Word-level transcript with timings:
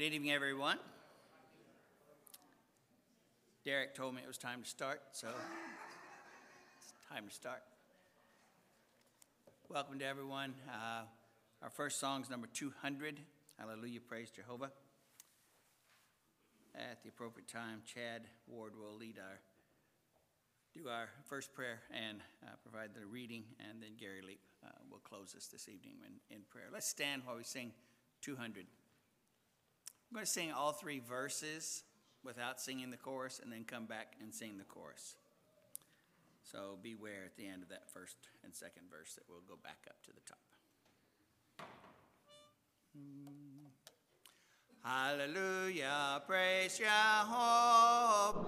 Good 0.00 0.14
evening, 0.14 0.32
everyone. 0.32 0.78
Derek 3.66 3.94
told 3.94 4.14
me 4.14 4.22
it 4.22 4.26
was 4.26 4.38
time 4.38 4.62
to 4.62 4.66
start, 4.66 5.02
so 5.12 5.28
it's 6.78 6.94
time 7.12 7.28
to 7.28 7.34
start. 7.34 7.62
Welcome 9.68 9.98
to 9.98 10.06
everyone. 10.06 10.54
Uh, 10.66 11.02
our 11.60 11.68
first 11.68 12.00
song 12.00 12.22
is 12.22 12.30
number 12.30 12.46
200, 12.46 13.20
Hallelujah, 13.58 14.00
Praise 14.00 14.30
Jehovah. 14.30 14.70
At 16.74 17.02
the 17.02 17.10
appropriate 17.10 17.48
time, 17.48 17.82
Chad 17.84 18.22
Ward 18.46 18.72
will 18.80 18.96
lead 18.96 19.18
our, 19.18 19.38
do 20.72 20.88
our 20.88 21.10
first 21.26 21.52
prayer 21.52 21.80
and 21.94 22.22
uh, 22.42 22.52
provide 22.62 22.94
the 22.98 23.04
reading, 23.04 23.44
and 23.68 23.82
then 23.82 23.90
Gary 24.00 24.22
Leap 24.26 24.40
uh, 24.64 24.70
will 24.90 25.00
close 25.00 25.34
us 25.36 25.48
this 25.48 25.68
evening 25.68 25.96
in, 26.06 26.36
in 26.36 26.42
prayer. 26.48 26.68
Let's 26.72 26.88
stand 26.88 27.20
while 27.26 27.36
we 27.36 27.44
sing 27.44 27.72
200. 28.22 28.64
I'm 30.10 30.16
going 30.16 30.26
to 30.26 30.30
sing 30.30 30.50
all 30.50 30.72
three 30.72 30.98
verses 30.98 31.84
without 32.24 32.60
singing 32.60 32.90
the 32.90 32.96
chorus 32.96 33.40
and 33.40 33.52
then 33.52 33.62
come 33.62 33.86
back 33.86 34.14
and 34.20 34.34
sing 34.34 34.58
the 34.58 34.64
chorus. 34.64 35.14
So 36.42 36.78
beware 36.82 37.24
at 37.26 37.36
the 37.36 37.46
end 37.46 37.62
of 37.62 37.68
that 37.68 37.88
first 37.88 38.16
and 38.42 38.52
second 38.52 38.90
verse 38.90 39.14
that 39.14 39.22
we'll 39.28 39.42
go 39.48 39.54
back 39.62 39.86
up 39.88 40.02
to 40.02 40.10
the 40.10 40.20
top. 40.26 40.38
Hmm. 42.92 43.68
Hallelujah, 44.82 46.22
praise 46.26 46.76
Jehovah. 46.78 48.40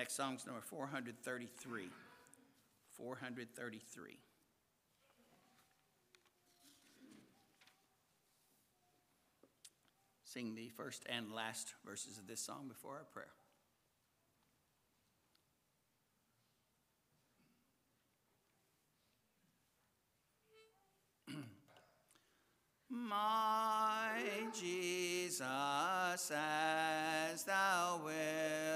Next 0.00 0.16
song's 0.16 0.46
number 0.46 0.62
433. 0.62 1.90
433. 2.96 4.18
Sing 10.24 10.54
the 10.54 10.70
first 10.70 11.04
and 11.06 11.34
last 11.34 11.74
verses 11.84 12.16
of 12.16 12.26
this 12.26 12.40
song 12.40 12.66
before 12.66 12.92
our 12.92 13.04
prayer. 13.12 13.26
My 22.88 24.22
Jesus, 24.58 25.42
as 25.42 26.30
thou 27.44 28.00
wilt, 28.02 28.69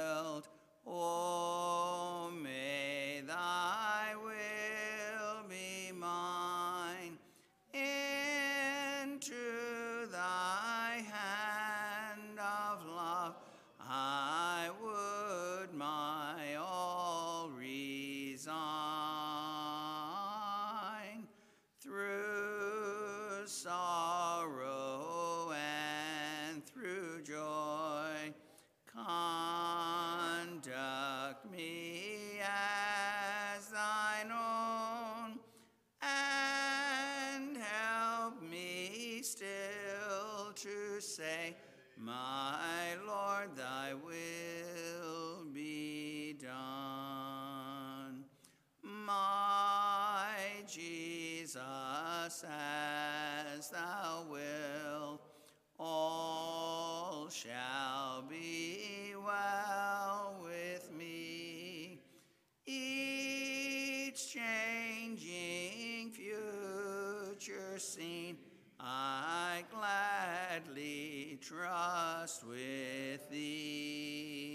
Changing 67.74 68.36
I 68.78 69.64
gladly 69.72 71.40
trust 71.40 72.46
with 72.46 73.28
thee 73.30 74.54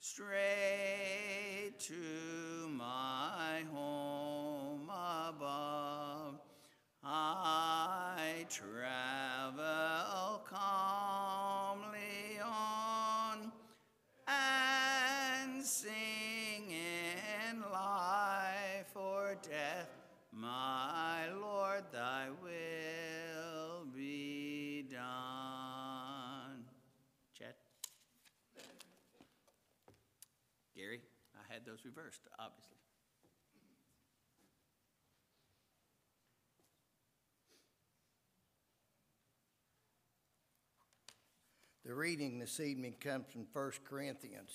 straight 0.00 1.74
to 1.78 2.68
my 2.68 3.62
home 3.72 4.90
above. 4.90 6.40
I 7.04 8.44
travel 8.48 9.33
Reversed, 31.84 32.22
obviously. 32.38 32.78
The 41.84 41.94
reading 41.94 42.38
this 42.38 42.58
evening 42.60 42.94
comes 42.98 43.26
from 43.30 43.46
1 43.52 43.72
Corinthians, 43.84 44.50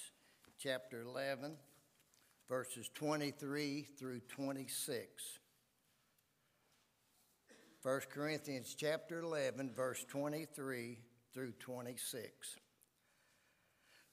chapter 0.58 1.02
11, 1.02 1.56
verses 2.48 2.90
23 2.96 3.84
through 4.00 4.22
26. 4.22 5.40
1 7.84 8.02
Corinthians, 8.12 8.74
chapter 8.76 9.20
11, 9.20 9.72
verse 9.76 10.04
23 10.10 10.98
through 11.32 11.52
26. 11.60 12.56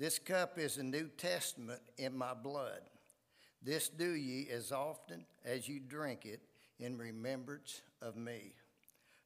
This 0.00 0.18
cup 0.18 0.58
is 0.58 0.76
the 0.76 0.82
New 0.82 1.08
Testament 1.18 1.82
in 1.98 2.16
my 2.16 2.32
blood. 2.32 2.80
This 3.62 3.90
do 3.90 4.12
ye 4.12 4.48
as 4.50 4.72
often 4.72 5.26
as 5.44 5.68
you 5.68 5.78
drink 5.78 6.24
it 6.24 6.40
in 6.78 6.96
remembrance 6.96 7.82
of 8.00 8.16
me. 8.16 8.54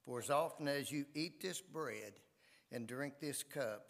For 0.04 0.18
as 0.18 0.30
often 0.30 0.66
as 0.66 0.90
you 0.90 1.04
eat 1.14 1.40
this 1.40 1.60
bread 1.60 2.14
and 2.72 2.88
drink 2.88 3.20
this 3.20 3.44
cup, 3.44 3.86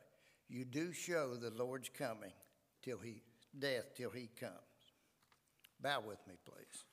you 0.50 0.66
do 0.66 0.92
show 0.92 1.36
the 1.36 1.48
Lord's 1.48 1.88
coming 1.88 2.34
till 2.82 2.98
he 2.98 3.22
death 3.58 3.94
till 3.96 4.10
he 4.10 4.28
comes. 4.38 4.52
Bow 5.80 6.02
with 6.06 6.18
me, 6.28 6.34
please. 6.44 6.84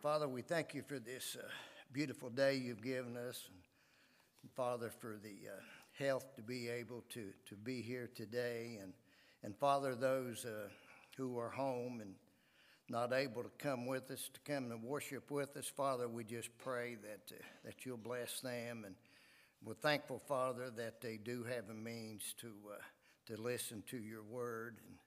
Father, 0.00 0.28
we 0.28 0.42
thank 0.42 0.72
you 0.72 0.84
for 0.86 1.00
this 1.00 1.36
uh, 1.36 1.48
beautiful 1.92 2.30
day 2.30 2.54
you've 2.54 2.80
given 2.80 3.16
us, 3.16 3.48
and 4.44 4.52
Father, 4.52 4.92
for 5.00 5.18
the 5.20 5.48
uh, 5.50 5.60
health 5.98 6.34
to 6.36 6.42
be 6.42 6.68
able 6.68 7.04
to, 7.10 7.30
to 7.48 7.54
be 7.56 7.82
here 7.82 8.10
today, 8.14 8.78
and 8.82 8.92
and 9.42 9.54
Father, 9.58 9.94
those 9.94 10.46
uh, 10.46 10.68
who 11.18 11.38
are 11.38 11.50
home 11.50 12.00
and 12.00 12.14
not 12.88 13.12
able 13.12 13.42
to 13.42 13.50
come 13.58 13.86
with 13.86 14.10
us 14.10 14.30
to 14.32 14.40
come 14.40 14.70
and 14.70 14.82
worship 14.82 15.30
with 15.30 15.54
us, 15.56 15.66
Father, 15.66 16.08
we 16.08 16.24
just 16.24 16.48
pray 16.58 16.94
that 16.94 17.30
uh, 17.30 17.42
that 17.64 17.84
you'll 17.84 17.96
bless 17.96 18.40
them 18.40 18.84
and 18.86 18.94
we're 19.64 19.74
thankful, 19.74 20.20
Father, 20.28 20.70
that 20.76 21.00
they 21.00 21.16
do 21.16 21.42
have 21.44 21.70
a 21.70 21.74
means 21.74 22.34
to, 22.40 22.48
uh, 22.70 22.82
to 23.26 23.40
listen 23.40 23.82
to 23.88 23.96
your 23.96 24.22
word. 24.22 24.76
And, 24.86 24.98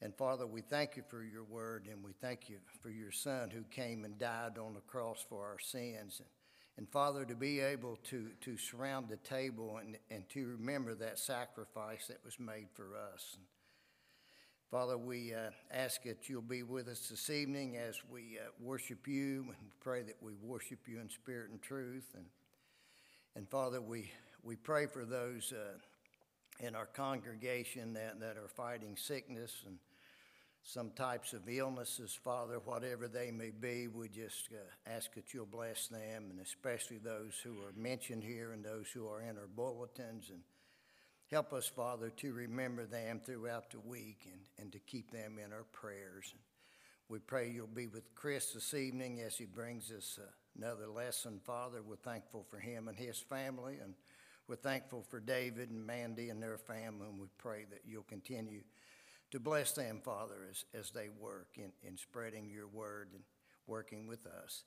and 0.00 0.16
Father, 0.16 0.46
we 0.46 0.60
thank 0.60 0.96
you 0.96 1.02
for 1.08 1.24
your 1.24 1.42
word, 1.42 1.88
and 1.90 2.04
we 2.04 2.12
thank 2.20 2.48
you 2.48 2.58
for 2.80 2.90
your 2.90 3.10
Son 3.10 3.50
who 3.50 3.64
came 3.64 4.04
and 4.04 4.16
died 4.16 4.58
on 4.58 4.74
the 4.74 4.80
cross 4.80 5.24
for 5.28 5.44
our 5.44 5.58
sins. 5.58 6.20
And, 6.20 6.28
and 6.76 6.88
Father, 6.88 7.24
to 7.24 7.34
be 7.34 7.60
able 7.60 7.98
to, 8.10 8.30
to 8.40 8.56
surround 8.56 9.08
the 9.08 9.16
table 9.18 9.78
and, 9.80 9.96
and 10.10 10.28
to 10.30 10.46
remember 10.46 10.94
that 10.94 11.18
sacrifice 11.18 12.08
that 12.08 12.18
was 12.24 12.38
made 12.40 12.66
for 12.74 12.96
us. 12.96 13.36
And 13.36 13.44
Father, 14.70 14.98
we 14.98 15.32
uh, 15.32 15.50
ask 15.70 16.02
that 16.02 16.28
you'll 16.28 16.42
be 16.42 16.64
with 16.64 16.88
us 16.88 17.08
this 17.08 17.30
evening 17.30 17.76
as 17.76 18.00
we 18.10 18.38
uh, 18.38 18.50
worship 18.60 19.06
you 19.06 19.46
and 19.48 19.70
pray 19.80 20.02
that 20.02 20.16
we 20.20 20.32
worship 20.42 20.80
you 20.88 21.00
in 21.00 21.08
spirit 21.08 21.50
and 21.50 21.62
truth. 21.62 22.10
And 22.14 22.24
and 23.36 23.48
Father, 23.48 23.80
we, 23.80 24.12
we 24.44 24.54
pray 24.54 24.86
for 24.86 25.04
those 25.04 25.52
uh, 25.52 26.64
in 26.64 26.76
our 26.76 26.86
congregation 26.86 27.92
that, 27.94 28.20
that 28.20 28.36
are 28.36 28.46
fighting 28.46 28.96
sickness 28.96 29.64
and 29.66 29.76
some 30.66 30.90
types 30.92 31.34
of 31.34 31.42
illnesses, 31.46 32.18
Father, 32.24 32.58
whatever 32.64 33.06
they 33.06 33.30
may 33.30 33.50
be. 33.50 33.86
We 33.86 34.08
just 34.08 34.48
uh, 34.50 34.90
ask 34.90 35.14
that 35.14 35.34
you'll 35.34 35.44
bless 35.44 35.88
them, 35.88 36.30
and 36.30 36.40
especially 36.40 36.96
those 36.96 37.38
who 37.44 37.60
are 37.60 37.72
mentioned 37.76 38.24
here 38.24 38.52
and 38.52 38.64
those 38.64 38.88
who 38.88 39.06
are 39.06 39.20
in 39.20 39.36
our 39.36 39.46
bulletins. 39.54 40.30
And 40.30 40.40
help 41.30 41.52
us, 41.52 41.68
Father, 41.68 42.10
to 42.16 42.32
remember 42.32 42.86
them 42.86 43.20
throughout 43.22 43.70
the 43.70 43.80
week 43.80 44.22
and, 44.24 44.40
and 44.58 44.72
to 44.72 44.78
keep 44.78 45.10
them 45.10 45.38
in 45.44 45.52
our 45.52 45.66
prayers. 45.72 46.32
And 46.32 46.40
we 47.10 47.18
pray 47.18 47.50
you'll 47.50 47.66
be 47.66 47.86
with 47.86 48.14
Chris 48.14 48.52
this 48.54 48.72
evening 48.72 49.20
as 49.20 49.36
he 49.36 49.44
brings 49.44 49.92
us. 49.92 50.18
Uh, 50.18 50.26
another 50.56 50.86
lesson, 50.86 51.40
Father. 51.44 51.82
We're 51.86 51.96
thankful 51.96 52.46
for 52.48 52.58
him 52.58 52.88
and 52.88 52.96
his 52.96 53.18
family, 53.18 53.76
and 53.82 53.92
we're 54.48 54.56
thankful 54.56 55.04
for 55.10 55.20
David 55.20 55.68
and 55.68 55.86
Mandy 55.86 56.30
and 56.30 56.42
their 56.42 56.56
family, 56.56 57.08
and 57.10 57.20
we 57.20 57.26
pray 57.36 57.66
that 57.70 57.80
you'll 57.86 58.04
continue 58.04 58.62
to 59.34 59.40
bless 59.40 59.72
them, 59.72 59.98
Father, 60.00 60.46
as, 60.48 60.64
as 60.78 60.90
they 60.92 61.08
work 61.20 61.48
in, 61.56 61.72
in 61.82 61.96
spreading 61.96 62.48
your 62.48 62.68
word 62.68 63.08
and 63.12 63.24
working 63.66 64.06
with 64.06 64.26
us. 64.26 64.62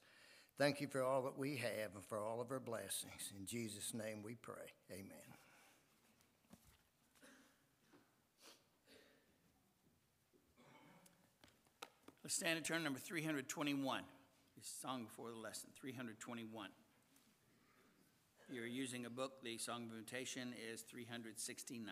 Thank 0.57 0.81
you 0.81 0.87
for 0.87 1.01
all 1.01 1.21
that 1.21 1.37
we 1.37 1.55
have 1.55 1.95
and 1.95 2.03
for 2.03 2.19
all 2.19 2.41
of 2.41 2.51
our 2.51 2.59
blessings. 2.59 3.31
In 3.39 3.45
Jesus' 3.45 3.93
name 3.93 4.21
we 4.21 4.35
pray. 4.35 4.73
Amen. 4.91 5.07
Let's 12.21 12.35
stand 12.35 12.57
and 12.57 12.65
turn 12.65 12.83
number 12.83 12.99
321 12.99 14.03
song 14.61 15.05
before 15.05 15.31
the 15.31 15.37
lesson, 15.37 15.69
321. 15.79 16.69
You're 18.49 18.67
using 18.67 19.05
a 19.05 19.09
book, 19.09 19.41
the 19.43 19.57
Song 19.57 19.85
of 19.85 19.91
Invitation 19.97 20.53
is 20.73 20.81
369. 20.81 21.87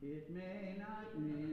It 0.00 0.30
may 0.30 0.74
not 0.78 1.14
mean 1.14 1.47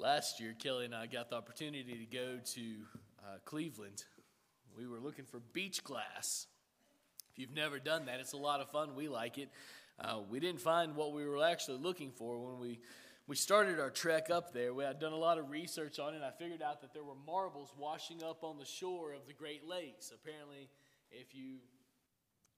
last 0.00 0.40
year, 0.40 0.54
Kelly 0.58 0.86
and 0.86 0.94
I 0.94 1.06
got 1.06 1.28
the 1.28 1.36
opportunity 1.36 1.94
to 1.94 2.16
go 2.16 2.38
to 2.54 2.60
uh, 3.22 3.38
Cleveland. 3.44 4.04
We 4.76 4.86
were 4.86 4.98
looking 4.98 5.26
for 5.26 5.40
beach 5.52 5.84
glass. 5.84 6.46
If 7.30 7.38
you've 7.38 7.54
never 7.54 7.78
done 7.78 8.06
that, 8.06 8.18
it's 8.18 8.32
a 8.32 8.38
lot 8.38 8.60
of 8.60 8.70
fun. 8.70 8.94
We 8.94 9.08
like 9.08 9.36
it. 9.36 9.50
Uh, 10.00 10.20
we 10.30 10.40
didn't 10.40 10.62
find 10.62 10.96
what 10.96 11.12
we 11.12 11.26
were 11.26 11.44
actually 11.44 11.78
looking 11.78 12.12
for 12.12 12.38
when 12.38 12.58
we, 12.58 12.80
we 13.26 13.36
started 13.36 13.78
our 13.78 13.90
trek 13.90 14.30
up 14.30 14.54
there. 14.54 14.72
We 14.72 14.84
had 14.84 14.98
done 14.98 15.12
a 15.12 15.18
lot 15.18 15.36
of 15.36 15.50
research 15.50 15.98
on 15.98 16.14
it, 16.14 16.16
and 16.16 16.24
I 16.24 16.30
figured 16.30 16.62
out 16.62 16.80
that 16.80 16.94
there 16.94 17.04
were 17.04 17.14
marbles 17.26 17.74
washing 17.78 18.22
up 18.22 18.42
on 18.42 18.58
the 18.58 18.64
shore 18.64 19.12
of 19.12 19.26
the 19.26 19.34
Great 19.34 19.68
Lakes. 19.68 20.12
Apparently, 20.14 20.70
if 21.10 21.34
you 21.34 21.58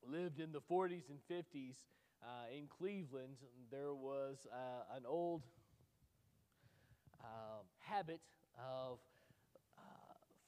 lived 0.08 0.38
in 0.38 0.52
the 0.52 0.60
40s 0.60 1.10
and 1.10 1.18
50s 1.28 1.74
uh, 2.22 2.56
in 2.56 2.68
Cleveland, 2.68 3.34
there 3.72 3.94
was 3.94 4.46
uh, 4.52 4.96
an 4.96 5.02
old 5.08 5.42
uh, 7.22 7.62
habit 7.78 8.20
of 8.58 8.98
uh, 9.78 9.82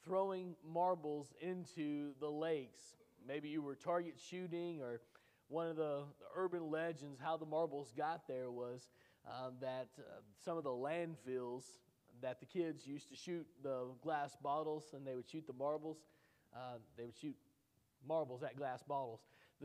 throwing 0.05 0.55
marbles 0.67 1.33
into 1.41 2.13
the 2.21 2.29
lakes. 2.29 2.97
Maybe 3.27 3.49
you 3.49 3.63
were 3.63 3.75
target 3.75 4.15
shooting, 4.19 4.83
or 4.83 5.01
one 5.49 5.69
of 5.69 5.77
the, 5.77 6.03
urban 6.37 6.71
legends 6.71 7.21
how 7.23 7.37
the 7.37 7.47
marbles 7.47 7.93
got 7.97 8.27
there 8.27 8.51
was 8.51 8.89
uh, 9.29 9.51
that 9.61 9.89
some 10.45 10.59
of 10.59 10.65
the 10.65 10.71
landfills 10.71 11.63
that 12.21 12.41
the 12.41 12.47
kids 12.47 12.87
used 12.87 13.09
to 13.09 13.17
shoot 13.17 13.47
the 13.63 13.87
glass 14.03 14.37
bottles 14.43 14.85
and 14.95 15.07
they 15.07 15.15
would 15.15 15.29
shoot 15.29 15.47
the 15.47 15.53
marbles, 15.53 15.99
uh, 16.55 16.79
they 16.97 17.05
would 17.05 17.17
shoot 17.17 17.37
marbles 18.07 18.43
at 18.43 18.57
glass 18.57 18.83
bottles 18.83 19.21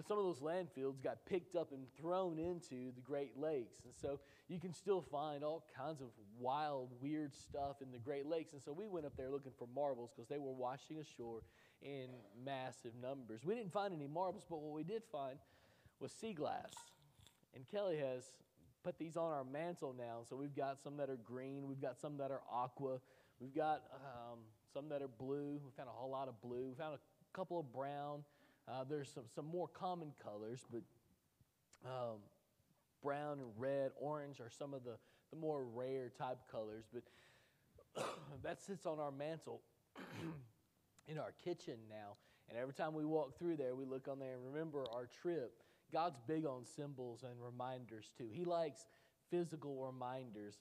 some 0.05 0.17
of 0.17 0.25
those 0.25 0.39
landfills 0.39 1.01
got 1.03 1.25
picked 1.25 1.55
up 1.55 1.71
and 1.71 1.85
thrown 1.99 2.39
into 2.39 2.91
the 2.95 3.01
Great 3.01 3.39
Lakes. 3.39 3.79
And 3.85 3.93
so 3.99 4.19
you 4.47 4.59
can 4.59 4.73
still 4.73 5.01
find 5.01 5.43
all 5.43 5.65
kinds 5.75 6.01
of 6.01 6.07
wild, 6.39 6.89
weird 7.01 7.33
stuff 7.35 7.77
in 7.81 7.91
the 7.91 7.99
Great 7.99 8.25
Lakes. 8.25 8.53
And 8.53 8.61
so 8.61 8.71
we 8.71 8.87
went 8.87 9.05
up 9.05 9.13
there 9.17 9.29
looking 9.29 9.51
for 9.57 9.67
marbles 9.73 10.11
because 10.15 10.29
they 10.29 10.37
were 10.37 10.53
washing 10.53 10.97
ashore 10.97 11.41
in 11.81 12.07
massive 12.45 12.91
numbers. 13.01 13.41
We 13.43 13.55
didn't 13.55 13.73
find 13.73 13.93
any 13.93 14.07
marbles, 14.07 14.45
but 14.49 14.61
what 14.61 14.73
we 14.73 14.83
did 14.83 15.03
find 15.11 15.37
was 15.99 16.11
sea 16.11 16.33
glass. 16.33 16.71
And 17.55 17.67
Kelly 17.67 17.97
has 17.97 18.23
put 18.83 18.97
these 18.97 19.17
on 19.17 19.31
our 19.31 19.43
mantle 19.43 19.95
now. 19.97 20.19
So 20.29 20.35
we've 20.35 20.55
got 20.55 20.81
some 20.81 20.97
that 20.97 21.09
are 21.09 21.17
green, 21.17 21.67
we've 21.67 21.81
got 21.81 21.99
some 21.99 22.17
that 22.17 22.31
are 22.31 22.41
aqua, 22.51 22.99
we've 23.39 23.55
got 23.55 23.83
um, 23.93 24.39
some 24.73 24.89
that 24.89 25.01
are 25.01 25.07
blue. 25.07 25.59
We 25.63 25.71
found 25.75 25.89
a 25.89 25.91
whole 25.91 26.11
lot 26.11 26.27
of 26.27 26.39
blue, 26.41 26.69
we 26.69 26.75
found 26.75 26.95
a 26.95 27.37
couple 27.37 27.59
of 27.59 27.71
brown. 27.73 28.23
Uh, 28.69 28.83
there's 28.87 29.09
some, 29.09 29.23
some 29.33 29.45
more 29.45 29.67
common 29.67 30.11
colors, 30.23 30.63
but 30.71 30.81
um, 31.85 32.17
brown 33.01 33.39
and 33.39 33.49
red, 33.57 33.91
orange 33.99 34.39
are 34.39 34.49
some 34.49 34.73
of 34.73 34.83
the, 34.83 34.97
the 35.31 35.37
more 35.37 35.63
rare 35.63 36.11
type 36.17 36.37
colors. 36.51 36.85
But 36.93 37.03
that 38.43 38.61
sits 38.61 38.85
on 38.85 38.99
our 38.99 39.11
mantle 39.11 39.61
in 41.07 41.17
our 41.17 41.33
kitchen 41.43 41.77
now. 41.89 42.17
And 42.47 42.57
every 42.57 42.73
time 42.73 42.93
we 42.93 43.05
walk 43.05 43.37
through 43.37 43.57
there, 43.57 43.75
we 43.75 43.85
look 43.85 44.07
on 44.07 44.19
there 44.19 44.33
and 44.33 44.53
remember 44.53 44.85
our 44.93 45.07
trip. 45.21 45.53
God's 45.91 46.19
big 46.27 46.45
on 46.45 46.65
symbols 46.65 47.23
and 47.23 47.33
reminders 47.43 48.11
too. 48.17 48.27
He 48.31 48.45
likes 48.45 48.85
physical 49.31 49.83
reminders. 49.83 50.55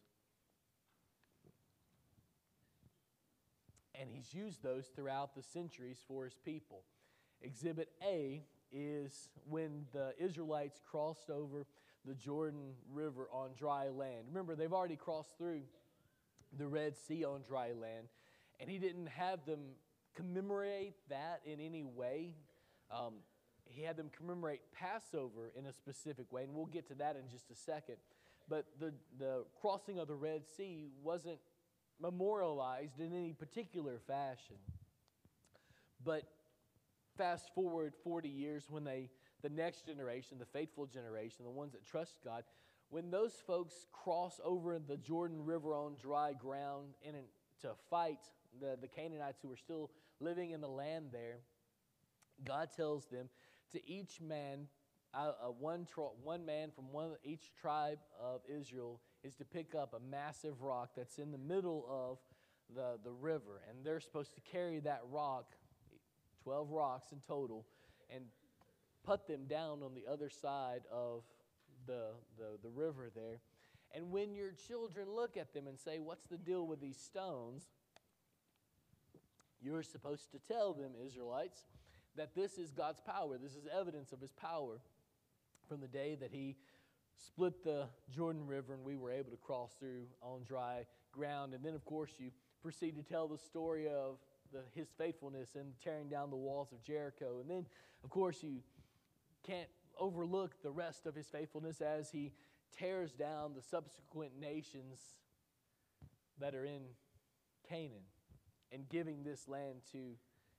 And 3.95 4.09
he's 4.11 4.33
used 4.33 4.63
those 4.63 4.87
throughout 4.95 5.35
the 5.35 5.43
centuries 5.43 5.99
for 6.07 6.25
his 6.25 6.35
people. 6.45 6.85
Exhibit 7.43 7.89
A 8.03 8.43
is 8.73 9.29
when 9.49 9.87
the 9.93 10.13
Israelites 10.19 10.81
crossed 10.91 11.31
over 11.31 11.67
the 12.05 12.15
Jordan 12.15 12.75
River 12.93 13.29
on 13.33 13.51
dry 13.57 13.89
land. 13.89 14.25
Remember, 14.29 14.55
they've 14.55 14.73
already 14.73 14.97
crossed 14.97 15.37
through 15.39 15.63
the 16.57 16.67
Red 16.67 16.97
Sea 16.97 17.25
on 17.25 17.43
dry 17.47 17.73
land, 17.73 18.09
and 18.61 18.71
he 18.71 18.79
didn't 18.79 19.09
have 19.09 19.45
them 19.47 19.61
commemorate 20.15 20.95
that 21.09 21.41
in 21.45 21.61
any 21.61 21.85
way. 21.85 22.35
Um, 22.91 23.15
he 23.67 23.83
had 23.83 23.97
them 23.97 24.11
commemorate 24.17 24.63
Passover 24.73 25.53
in 25.57 25.67
a 25.67 25.73
specific 25.73 26.33
way, 26.33 26.45
and 26.45 26.55
we'll 26.55 26.67
get 26.67 26.89
to 26.89 26.95
that 26.95 27.17
in 27.17 27.29
just 27.31 27.51
a 27.51 27.55
second. 27.55 27.97
But 28.49 28.65
the, 28.81 28.95
the 29.19 29.45
crossing 29.61 29.99
of 29.99 30.09
the 30.09 30.15
Red 30.15 30.43
Sea 30.57 30.89
wasn't 31.03 31.39
memorialized 32.01 32.99
in 33.01 33.13
any 33.13 33.35
particular 33.35 33.99
fashion. 34.07 34.57
But 36.03 36.23
fast 37.19 37.53
forward 37.55 37.93
40 38.05 38.29
years 38.29 38.65
when 38.71 38.85
they, 38.85 39.11
the 39.43 39.51
next 39.51 39.85
generation, 39.85 40.39
the 40.39 40.47
faithful 40.47 40.87
generation, 40.87 41.45
the 41.45 41.51
ones 41.51 41.73
that 41.73 41.85
trust 41.85 42.19
God, 42.25 42.45
when 42.89 43.11
those 43.11 43.35
folks 43.47 43.87
cross 43.93 44.41
over 44.43 44.79
the 44.79 44.97
Jordan 44.97 45.45
River 45.45 45.75
on 45.75 45.97
dry 46.01 46.33
ground 46.33 46.95
in 47.03 47.15
to 47.61 47.73
fight 47.91 48.21
the, 48.61 48.79
the 48.81 48.87
Canaanites 48.87 49.41
who 49.43 49.53
are 49.53 49.57
still 49.57 49.91
living 50.21 50.53
in 50.53 50.61
the 50.61 50.69
land 50.69 51.07
there, 51.13 51.41
God 52.45 52.69
tells 52.75 53.07
them 53.07 53.29
to 53.73 53.91
each 53.91 54.21
man, 54.21 54.69
uh, 55.13 55.33
uh, 55.43 55.47
one, 55.49 55.87
tro- 55.93 56.13
one 56.23 56.47
man 56.47 56.71
from 56.71 56.93
one, 56.93 57.11
each 57.25 57.53
tribe 57.61 57.99
of 58.23 58.41
Israel 58.49 59.01
is 59.25 59.35
to 59.35 59.45
pick 59.45 59.75
up 59.75 59.93
a 59.93 60.01
massive 60.11 60.63
rock 60.63 60.91
that's 60.97 61.19
in 61.19 61.33
the 61.33 61.39
middle 61.39 61.85
of 61.91 62.19
the, 62.75 62.99
the 63.03 63.11
river. 63.11 63.61
And 63.69 63.85
they're 63.85 64.01
supposed 64.01 64.35
to 64.37 64.41
carry 64.41 64.79
that 64.81 65.03
rock 65.11 65.57
12 66.45 66.71
rocks 66.71 67.13
in 67.13 67.19
total, 67.27 67.67
and 68.15 68.25
put 69.05 69.27
them 69.27 69.47
down 69.47 69.83
on 69.83 69.95
the 69.95 70.11
other 70.11 70.31
side 70.31 70.83
of 70.93 71.23
the, 71.87 72.11
the, 72.37 72.59
the 72.63 72.71
river 72.71 73.11
there. 73.15 73.41
And 73.95 74.11
when 74.11 74.35
your 74.35 74.53
children 74.53 75.09
look 75.11 75.37
at 75.37 75.55
them 75.55 75.67
and 75.67 75.79
say, 75.79 75.99
What's 75.99 76.27
the 76.27 76.37
deal 76.37 76.67
with 76.67 76.81
these 76.81 76.99
stones? 76.99 77.65
You're 79.61 79.83
supposed 79.83 80.31
to 80.33 80.39
tell 80.39 80.73
them, 80.73 80.93
Israelites, 81.05 81.65
that 82.17 82.35
this 82.35 82.59
is 82.59 82.71
God's 82.71 83.01
power. 83.01 83.39
This 83.39 83.53
is 83.53 83.67
evidence 83.77 84.13
of 84.13 84.21
His 84.21 84.33
power 84.33 84.81
from 85.69 85.81
the 85.81 85.89
day 85.89 86.17
that 86.21 86.31
He 86.33 86.57
split 87.17 87.65
the 87.65 87.87
Jordan 88.15 88.47
River 88.47 88.75
and 88.75 88.85
we 88.85 88.97
were 88.97 89.11
able 89.11 89.31
to 89.31 89.37
cross 89.37 89.75
through 89.81 90.05
on 90.23 90.43
dry 90.47 90.85
ground. 91.13 91.55
And 91.55 91.65
then, 91.65 91.75
of 91.75 91.85
course, 91.85 92.13
you 92.19 92.31
proceed 92.63 92.97
to 92.97 93.03
tell 93.03 93.27
the 93.27 93.39
story 93.39 93.89
of 93.89 94.19
the, 94.53 94.63
his 94.75 94.89
faithfulness 94.97 95.55
in 95.55 95.73
tearing 95.83 96.09
down 96.09 96.31
the 96.31 96.37
walls 96.37 96.73
of 96.73 96.83
Jericho. 96.83 97.41
And 97.41 97.51
then, 97.51 97.67
of 98.05 98.11
course, 98.11 98.43
you 98.43 98.59
can't 99.47 99.69
overlook 99.99 100.63
the 100.63 100.71
rest 100.71 101.07
of 101.07 101.15
his 101.15 101.27
faithfulness 101.27 101.81
as 101.81 102.11
he 102.11 102.33
tears 102.77 103.13
down 103.13 103.53
the 103.55 103.63
subsequent 103.63 104.39
nations 104.39 104.99
that 106.41 106.55
are 106.55 106.65
in 106.65 106.83
Canaan 107.69 108.05
and 108.73 108.89
giving 108.89 109.25
this 109.25 109.49
land 109.49 109.81
to 109.93 110.15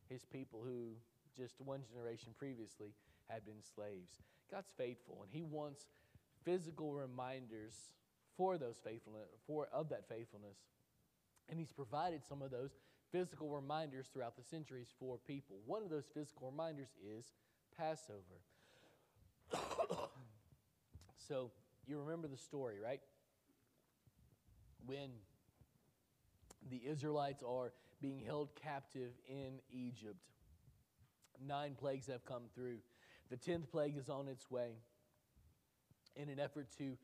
his 0.10 0.26
people 0.26 0.62
who 0.66 0.94
just 1.38 1.62
one 1.62 1.82
generation 1.90 2.30
previously 2.38 2.94
had 3.30 3.46
been 3.46 3.62
slaves. 3.76 4.22
God's 4.52 4.72
faithful 4.78 5.20
and 5.24 5.32
he 5.32 5.44
wants 5.44 5.86
physical 6.44 6.94
reminders 6.94 7.74
for 8.36 8.58
those 8.58 8.78
faithfulness 8.84 9.28
for 9.46 9.68
of 9.72 9.90
that 9.90 10.08
faithfulness. 10.10 10.58
And 11.50 11.60
he's 11.60 11.72
provided 11.72 12.24
some 12.28 12.42
of 12.42 12.52
those 12.52 12.72
physical 13.12 13.50
reminders 13.50 14.08
throughout 14.08 14.36
the 14.36 14.44
centuries 14.44 14.88
for 15.00 15.18
people. 15.18 15.58
One 15.66 15.84
of 15.84 15.90
those 15.90 16.06
physical 16.14 16.52
reminders 16.52 16.90
is 17.04 17.32
Passover. 17.78 18.20
so 21.28 21.52
you 21.88 22.00
remember 22.00 22.28
the 22.28 22.38
story, 22.38 22.76
right? 22.84 23.02
When 24.86 25.10
the 26.70 26.82
Israelites 26.86 27.44
are 27.44 27.74
being 28.02 28.20
held 28.20 28.50
captive 28.56 29.12
in 29.28 29.60
Egypt, 29.72 30.20
nine 31.46 31.76
plagues 31.80 32.08
have 32.08 32.26
come 32.26 32.44
through. 32.54 32.78
The 33.30 33.38
tenth 33.38 33.72
plague 33.72 33.98
is 33.98 34.10
on 34.10 34.28
its 34.28 34.50
way. 34.50 34.72
In 36.16 36.30
an 36.30 36.40
effort 36.40 36.68
to 36.78 36.98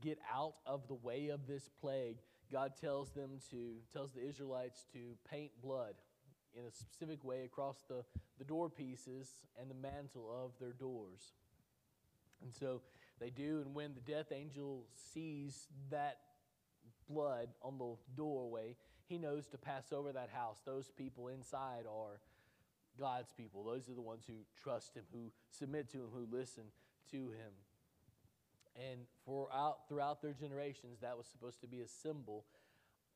get 0.00 0.18
out 0.32 0.54
of 0.66 0.86
the 0.88 0.94
way 0.94 1.28
of 1.28 1.46
this 1.46 1.68
plague, 1.80 2.18
God 2.52 2.72
tells 2.80 3.10
them 3.10 3.40
to, 3.50 3.76
tells 3.92 4.12
the 4.12 4.26
Israelites 4.26 4.86
to 4.92 4.98
paint 5.28 5.50
blood 5.62 5.94
in 6.56 6.64
a 6.64 6.70
specific 6.70 7.24
way 7.24 7.44
across 7.44 7.84
the, 7.88 8.04
the 8.38 8.44
door 8.44 8.68
pieces 8.70 9.28
and 9.60 9.70
the 9.70 9.74
mantle 9.74 10.30
of 10.44 10.52
their 10.60 10.72
doors. 10.72 11.32
And 12.42 12.54
so 12.54 12.82
they 13.20 13.30
do, 13.30 13.62
and 13.64 13.74
when 13.74 13.94
the 13.94 14.12
death 14.12 14.32
angel 14.32 14.84
sees 15.12 15.66
that 15.90 16.18
blood 17.08 17.48
on 17.62 17.78
the 17.78 17.96
doorway, 18.16 18.76
he 19.06 19.18
knows 19.18 19.46
to 19.48 19.58
pass 19.58 19.92
over 19.92 20.12
that 20.12 20.30
house. 20.32 20.60
Those 20.64 20.90
people 20.96 21.28
inside 21.28 21.84
are 21.90 22.20
God's 22.98 23.32
people. 23.32 23.64
Those 23.64 23.88
are 23.88 23.94
the 23.94 24.02
ones 24.02 24.24
who 24.26 24.34
trust 24.62 24.94
him, 24.94 25.04
who 25.12 25.30
submit 25.50 25.90
to 25.90 25.98
him, 25.98 26.08
who 26.12 26.26
listen 26.30 26.64
to 27.10 27.16
him. 27.16 27.52
And 28.76 29.00
for 29.24 29.48
out, 29.52 29.88
throughout 29.88 30.20
their 30.20 30.32
generations, 30.32 30.98
that 31.00 31.16
was 31.16 31.26
supposed 31.26 31.60
to 31.60 31.66
be 31.66 31.80
a 31.80 31.88
symbol, 31.88 32.44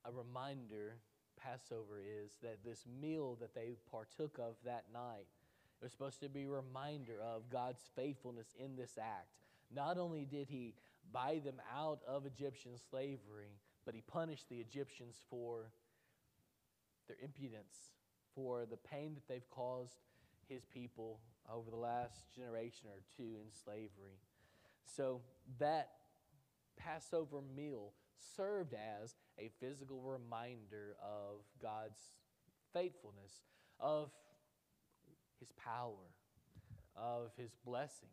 a 0.05 0.11
reminder. 0.11 0.97
Passover 1.41 2.01
is 2.01 2.33
that 2.43 2.65
this 2.65 2.85
meal 3.01 3.37
that 3.41 3.55
they 3.55 3.77
partook 3.93 4.41
of 4.41 4.57
that 4.65 4.87
night 4.93 5.29
it 5.81 5.85
was 5.85 5.93
supposed 5.93 6.21
to 6.23 6.29
be 6.29 6.43
a 6.43 6.49
reminder 6.49 7.21
of 7.23 7.49
God's 7.51 7.83
faithfulness 7.95 8.49
in 8.59 8.75
this 8.75 8.99
act. 9.01 9.29
Not 9.73 9.97
only 9.97 10.25
did 10.25 10.49
He 10.49 10.75
buy 11.13 11.41
them 11.45 11.61
out 11.73 12.01
of 12.07 12.27
Egyptian 12.27 12.73
slavery, 12.91 13.55
but 13.85 13.95
he 13.95 14.03
punished 14.03 14.49
the 14.49 14.57
Egyptians 14.57 15.17
for 15.31 15.71
their 17.07 17.17
impudence, 17.23 17.93
for 18.35 18.67
the 18.67 18.77
pain 18.77 19.15
that 19.15 19.27
they've 19.29 19.49
caused 19.51 19.95
his 20.49 20.65
people 20.67 21.21
over 21.51 21.71
the 21.71 21.77
last 21.77 22.35
generation 22.35 22.89
or 22.89 23.01
two 23.17 23.37
in 23.41 23.49
slavery. 23.65 24.19
So 24.97 25.21
that 25.59 25.91
Passover 26.77 27.41
meal 27.57 27.93
served 28.37 28.75
as 28.75 29.15
a 29.39 29.51
physical 29.61 30.01
reminder 30.01 30.97
of 31.03 31.41
God's 31.61 32.01
faithfulness, 32.73 33.43
of 33.81 34.11
his 35.39 35.53
power, 35.53 36.13
of 36.97 37.31
his 37.37 37.55
blessings. 37.65 38.11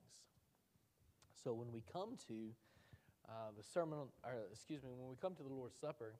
So 1.43 1.53
when 1.53 1.71
we 1.71 1.83
come 1.91 2.17
to 2.27 2.51
uh, 3.29 3.51
the 3.57 3.63
sermon, 3.63 3.99
or 4.23 4.33
excuse 4.51 4.83
me, 4.83 4.89
when 4.95 5.09
we 5.09 5.15
come 5.21 5.35
to 5.35 5.43
the 5.43 5.53
Lord's 5.53 5.77
Supper 5.79 6.13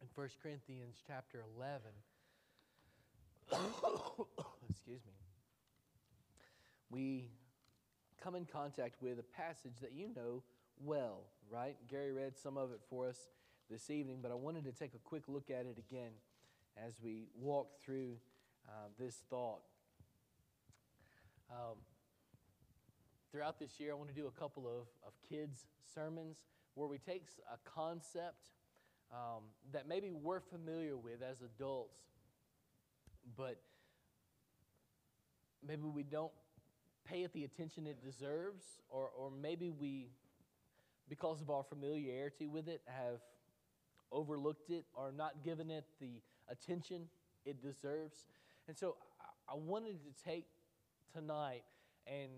in 0.00 0.08
1 0.14 0.28
Corinthians 0.42 1.02
chapter 1.06 1.42
11, 1.56 1.80
excuse 4.70 5.00
me, 5.04 5.12
we 6.90 7.30
come 8.22 8.34
in 8.34 8.44
contact 8.44 8.96
with 9.00 9.18
a 9.18 9.22
passage 9.22 9.80
that 9.80 9.92
you 9.92 10.08
know 10.14 10.42
well, 10.84 11.22
right? 11.50 11.76
Gary 11.88 12.12
read 12.12 12.36
some 12.36 12.56
of 12.56 12.70
it 12.72 12.80
for 12.88 13.08
us 13.08 13.18
this 13.70 13.90
evening, 13.90 14.18
but 14.22 14.30
I 14.30 14.34
wanted 14.34 14.64
to 14.64 14.72
take 14.72 14.94
a 14.94 14.98
quick 14.98 15.24
look 15.28 15.50
at 15.50 15.66
it 15.66 15.78
again 15.78 16.12
as 16.76 16.94
we 17.02 17.24
walk 17.40 17.68
through 17.84 18.16
uh, 18.68 18.88
this 18.98 19.22
thought. 19.28 19.62
Um, 21.50 21.76
throughout 23.30 23.58
this 23.58 23.78
year, 23.78 23.92
I 23.92 23.94
want 23.94 24.08
to 24.08 24.14
do 24.14 24.26
a 24.26 24.40
couple 24.40 24.66
of, 24.66 24.86
of 25.06 25.12
kids' 25.28 25.66
sermons 25.94 26.36
where 26.74 26.88
we 26.88 26.98
take 26.98 27.26
a 27.52 27.58
concept 27.68 28.50
um, 29.12 29.42
that 29.72 29.86
maybe 29.86 30.10
we're 30.10 30.40
familiar 30.40 30.96
with 30.96 31.22
as 31.22 31.42
adults, 31.42 31.98
but 33.36 33.60
maybe 35.66 35.82
we 35.82 36.02
don't 36.02 36.32
pay 37.04 37.22
it 37.22 37.32
the 37.32 37.44
attention 37.44 37.86
it 37.86 38.02
deserves, 38.02 38.64
or, 38.90 39.10
or 39.16 39.30
maybe 39.30 39.70
we, 39.70 40.08
because 41.08 41.40
of 41.40 41.50
our 41.50 41.62
familiarity 41.62 42.46
with 42.46 42.68
it, 42.68 42.82
have 42.86 43.20
overlooked 44.10 44.70
it 44.70 44.84
or 44.94 45.10
not 45.10 45.42
given 45.44 45.70
it 45.70 45.84
the 46.00 46.20
attention 46.48 47.08
it 47.44 47.62
deserves. 47.62 48.26
And 48.68 48.76
so 48.76 48.96
I 49.48 49.54
wanted 49.54 49.98
to 50.04 50.24
take 50.24 50.46
tonight 51.12 51.64
and 52.06 52.30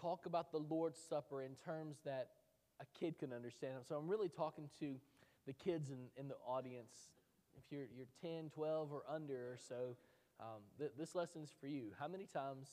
talk 0.00 0.26
about 0.26 0.52
the 0.52 0.58
Lord's 0.58 0.98
Supper 0.98 1.42
in 1.42 1.54
terms 1.64 1.96
that 2.04 2.28
a 2.80 2.84
kid 2.98 3.18
can 3.18 3.32
understand. 3.32 3.74
So 3.88 3.96
I'm 3.96 4.08
really 4.08 4.28
talking 4.28 4.68
to 4.80 4.94
the 5.46 5.52
kids 5.52 5.90
in, 5.90 5.98
in 6.16 6.28
the 6.28 6.36
audience. 6.46 6.92
If 7.56 7.64
you're, 7.70 7.86
you're 7.96 8.06
10, 8.20 8.50
12, 8.54 8.92
or 8.92 9.02
under 9.08 9.34
or 9.34 9.58
so, 9.68 9.96
um, 10.40 10.60
th- 10.78 10.90
this 10.98 11.14
lesson's 11.14 11.54
for 11.58 11.66
you. 11.66 11.92
How 11.98 12.08
many 12.08 12.26
times 12.26 12.68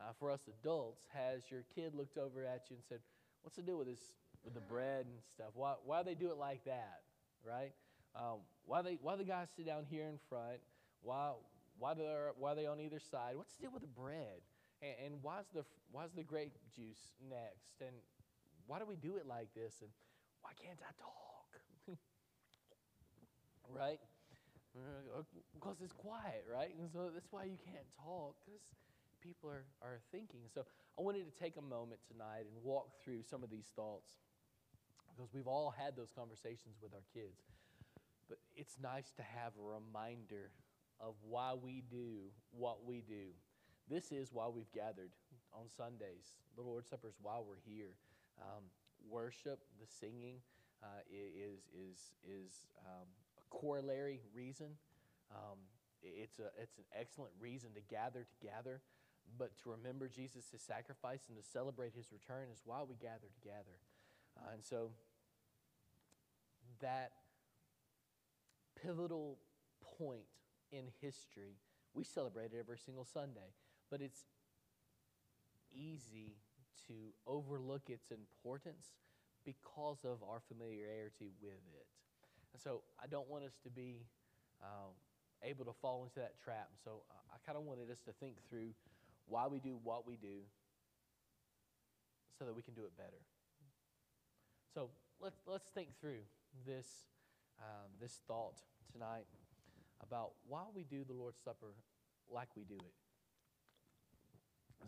uh, 0.00 0.12
for 0.18 0.30
us 0.30 0.40
adults 0.48 1.02
has 1.12 1.42
your 1.50 1.64
kid 1.74 1.94
looked 1.94 2.18
over 2.18 2.44
at 2.44 2.66
you 2.68 2.76
and 2.76 2.84
said, 2.88 3.00
What's 3.42 3.56
the 3.56 3.62
deal 3.62 3.78
with 3.78 3.86
this, 3.86 4.00
with 4.44 4.54
the 4.54 4.60
bread 4.60 5.06
and 5.06 5.22
stuff? 5.34 5.54
Why, 5.54 5.74
why 5.84 6.02
they 6.02 6.14
do 6.14 6.30
it 6.30 6.36
like 6.36 6.64
that, 6.64 7.02
right? 7.46 7.72
Um, 8.16 8.42
why, 8.64 8.82
they, 8.82 8.98
why 9.00 9.14
the 9.16 9.24
guys 9.24 9.48
sit 9.56 9.66
down 9.66 9.84
here 9.88 10.04
in 10.04 10.18
front? 10.28 10.58
Why, 11.02 11.30
why, 11.78 11.94
they're, 11.94 12.32
why 12.38 12.52
are 12.52 12.54
they 12.56 12.66
on 12.66 12.80
either 12.80 12.98
side? 12.98 13.36
What's 13.36 13.54
the 13.54 13.62
deal 13.62 13.70
with 13.72 13.82
the 13.82 13.88
bread? 13.88 14.42
And, 14.82 14.94
and 15.04 15.22
why's, 15.22 15.44
the, 15.54 15.64
why's 15.92 16.10
the 16.16 16.24
grape 16.24 16.58
juice 16.74 17.14
next? 17.30 17.80
And 17.80 17.94
why 18.66 18.80
do 18.80 18.86
we 18.86 18.96
do 18.96 19.16
it 19.16 19.26
like 19.26 19.54
this? 19.54 19.78
And 19.80 19.90
why 20.42 20.50
can't 20.60 20.78
I 20.82 20.90
talk? 20.98 21.96
right? 23.70 24.00
Because 25.54 25.76
it's 25.82 25.92
quiet, 25.92 26.44
right? 26.52 26.74
And 26.78 26.90
so 26.92 27.10
that's 27.14 27.30
why 27.30 27.44
you 27.44 27.58
can't 27.64 27.86
talk, 28.04 28.34
because 28.44 28.60
people 29.26 29.50
are, 29.50 29.66
are 29.82 29.98
thinking. 30.12 30.46
So 30.54 30.62
I 30.98 31.02
wanted 31.02 31.26
to 31.26 31.34
take 31.42 31.56
a 31.56 31.62
moment 31.62 32.00
tonight 32.06 32.46
and 32.46 32.62
walk 32.62 33.02
through 33.02 33.22
some 33.22 33.42
of 33.42 33.50
these 33.50 33.66
thoughts, 33.74 34.12
because 35.10 35.34
we've 35.34 35.48
all 35.48 35.74
had 35.76 35.96
those 35.96 36.12
conversations 36.14 36.76
with 36.80 36.94
our 36.94 37.02
kids. 37.12 37.42
But 38.28 38.38
it's 38.54 38.76
nice 38.82 39.10
to 39.16 39.22
have 39.22 39.52
a 39.58 39.64
reminder 39.64 40.50
of 41.00 41.14
why 41.22 41.54
we 41.54 41.82
do 41.90 42.30
what 42.50 42.84
we 42.86 43.02
do. 43.02 43.34
This 43.88 44.12
is 44.12 44.30
why 44.32 44.48
we've 44.48 44.70
gathered 44.72 45.10
on 45.52 45.68
Sundays. 45.68 46.34
The 46.56 46.62
Lord's 46.62 46.88
Supper 46.88 47.08
is 47.08 47.14
why 47.22 47.38
we're 47.38 47.62
here. 47.64 47.94
Um, 48.40 48.64
worship, 49.08 49.60
the 49.80 49.86
singing, 49.86 50.36
uh, 50.82 51.02
is, 51.10 51.60
is, 51.72 51.98
is 52.24 52.66
um, 52.84 53.06
a 53.38 53.44
corollary 53.54 54.20
reason. 54.34 54.68
Um, 55.30 55.58
it's, 56.02 56.38
a, 56.38 56.50
it's 56.60 56.78
an 56.78 56.84
excellent 56.98 57.32
reason 57.40 57.70
to 57.74 57.80
gather 57.88 58.26
together, 58.38 58.80
but 59.38 59.56
to 59.62 59.70
remember 59.70 60.08
Jesus' 60.08 60.44
sacrifice 60.58 61.20
and 61.28 61.36
to 61.36 61.44
celebrate 61.44 61.92
his 61.94 62.12
return 62.12 62.48
is 62.52 62.62
why 62.64 62.82
we 62.82 62.94
gather 62.96 63.28
together. 63.34 63.78
Uh, 64.36 64.52
and 64.54 64.64
so 64.64 64.90
that 66.80 67.12
pivotal 68.80 69.38
point 69.98 70.26
in 70.72 70.84
history, 71.00 71.56
we 71.94 72.04
celebrate 72.04 72.52
it 72.52 72.58
every 72.58 72.78
single 72.78 73.04
Sunday, 73.04 73.54
but 73.90 74.00
it's 74.00 74.24
easy 75.72 76.36
to 76.88 76.94
overlook 77.26 77.88
its 77.88 78.10
importance 78.10 78.94
because 79.44 80.04
of 80.04 80.22
our 80.28 80.40
familiarity 80.48 81.30
with 81.40 81.62
it. 81.74 81.86
And 82.52 82.60
so 82.62 82.82
I 83.02 83.06
don't 83.06 83.28
want 83.28 83.44
us 83.44 83.54
to 83.64 83.70
be 83.70 84.06
um, 84.62 84.92
able 85.42 85.64
to 85.64 85.72
fall 85.80 86.04
into 86.04 86.20
that 86.20 86.40
trap. 86.42 86.70
So 86.84 87.02
I 87.32 87.36
kind 87.44 87.58
of 87.58 87.64
wanted 87.64 87.90
us 87.90 88.00
to 88.06 88.12
think 88.12 88.36
through 88.48 88.72
why 89.28 89.46
we 89.46 89.58
do 89.58 89.76
what 89.82 90.06
we 90.06 90.16
do 90.16 90.44
so 92.38 92.44
that 92.44 92.54
we 92.54 92.62
can 92.62 92.74
do 92.74 92.82
it 92.82 92.96
better. 92.96 93.22
So 94.74 94.90
let's, 95.20 95.38
let's 95.46 95.68
think 95.70 95.88
through 96.00 96.20
this, 96.66 96.86
um, 97.60 97.90
this 98.00 98.20
thought 98.28 98.60
tonight 98.92 99.26
about 100.02 100.32
why 100.48 100.64
we 100.74 100.84
do 100.84 101.04
the 101.04 101.14
Lord's 101.14 101.40
Supper 101.42 101.74
like 102.30 102.48
we 102.56 102.64
do 102.64 102.76
it. 102.76 102.92